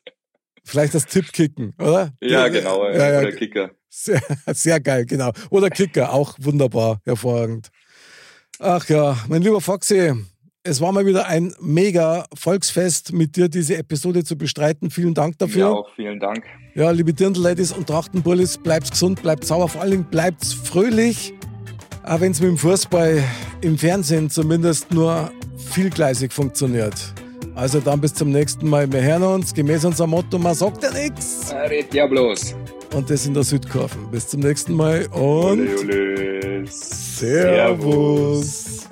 Vielleicht 0.66 0.96
das 0.96 1.06
Tippkicken, 1.06 1.74
oder? 1.80 2.12
Ja, 2.22 2.48
genau. 2.48 2.86
Ja, 2.90 3.12
ja, 3.12 3.20
oder 3.20 3.32
Kicker. 3.32 3.72
Sehr, 3.88 4.22
sehr 4.48 4.80
geil, 4.80 5.06
genau. 5.06 5.32
Oder 5.52 5.70
Kicker, 5.70 6.12
auch 6.12 6.36
wunderbar, 6.40 7.00
hervorragend. 7.06 7.70
Ach 8.60 8.88
ja, 8.90 9.18
mein 9.28 9.42
lieber 9.42 9.62
Foxy, 9.62 10.14
es 10.64 10.82
war 10.82 10.92
mal 10.92 11.06
wieder 11.06 11.28
ein 11.28 11.54
mega 11.62 12.26
Volksfest, 12.34 13.14
mit 13.14 13.36
dir 13.36 13.48
diese 13.48 13.78
Episode 13.78 14.24
zu 14.24 14.38
bestreiten. 14.38 14.90
Vielen 14.90 15.14
Dank 15.14 15.38
dafür. 15.38 15.60
Ja, 15.60 15.70
auch 15.70 15.90
vielen 15.96 16.20
Dank. 16.20 16.44
Ja, 16.74 16.90
liebe 16.90 17.14
Dirndl-Ladies 17.14 17.72
und 17.72 17.88
Trachtenbullis, 17.88 18.58
bleibt 18.58 18.90
gesund, 18.90 19.22
bleibt 19.22 19.46
sauber, 19.46 19.68
vor 19.68 19.82
allen 19.82 19.92
Dingen 19.92 20.08
bleibt 20.10 20.44
fröhlich. 20.44 21.34
Auch 22.04 22.20
wenn 22.20 22.32
es 22.32 22.42
mit 22.42 22.50
dem 22.50 22.58
Fußball 22.58 23.24
im 23.62 23.78
Fernsehen 23.78 24.30
zumindest 24.32 24.92
nur 24.92 25.32
vielgleisig 25.58 26.34
funktioniert. 26.34 26.96
Also 27.56 27.80
dann 27.80 28.02
bis 28.02 28.14
zum 28.14 28.32
nächsten 28.32 28.70
Mal. 28.70 28.92
Wir 28.92 29.02
hören 29.02 29.24
uns 29.24 29.54
gemäß 29.54 29.86
unserem 29.86 30.10
Motto, 30.10 30.38
man 30.38 30.54
sagt 30.54 30.84
ja 30.84 30.92
nichts. 30.92 31.54
Red 31.70 31.94
ja 31.94 32.06
bloß. 32.06 32.54
Und 32.94 33.10
das 33.10 33.26
in 33.26 33.34
der 33.34 33.44
Südkurve. 33.44 33.96
Bis 34.12 34.28
zum 34.28 34.42
nächsten 34.42 34.74
Mal 34.74 35.08
und 35.08 35.60
ole, 35.60 35.80
ole. 35.80 36.68
Servus. 36.68 37.20
Servus. 37.20 38.85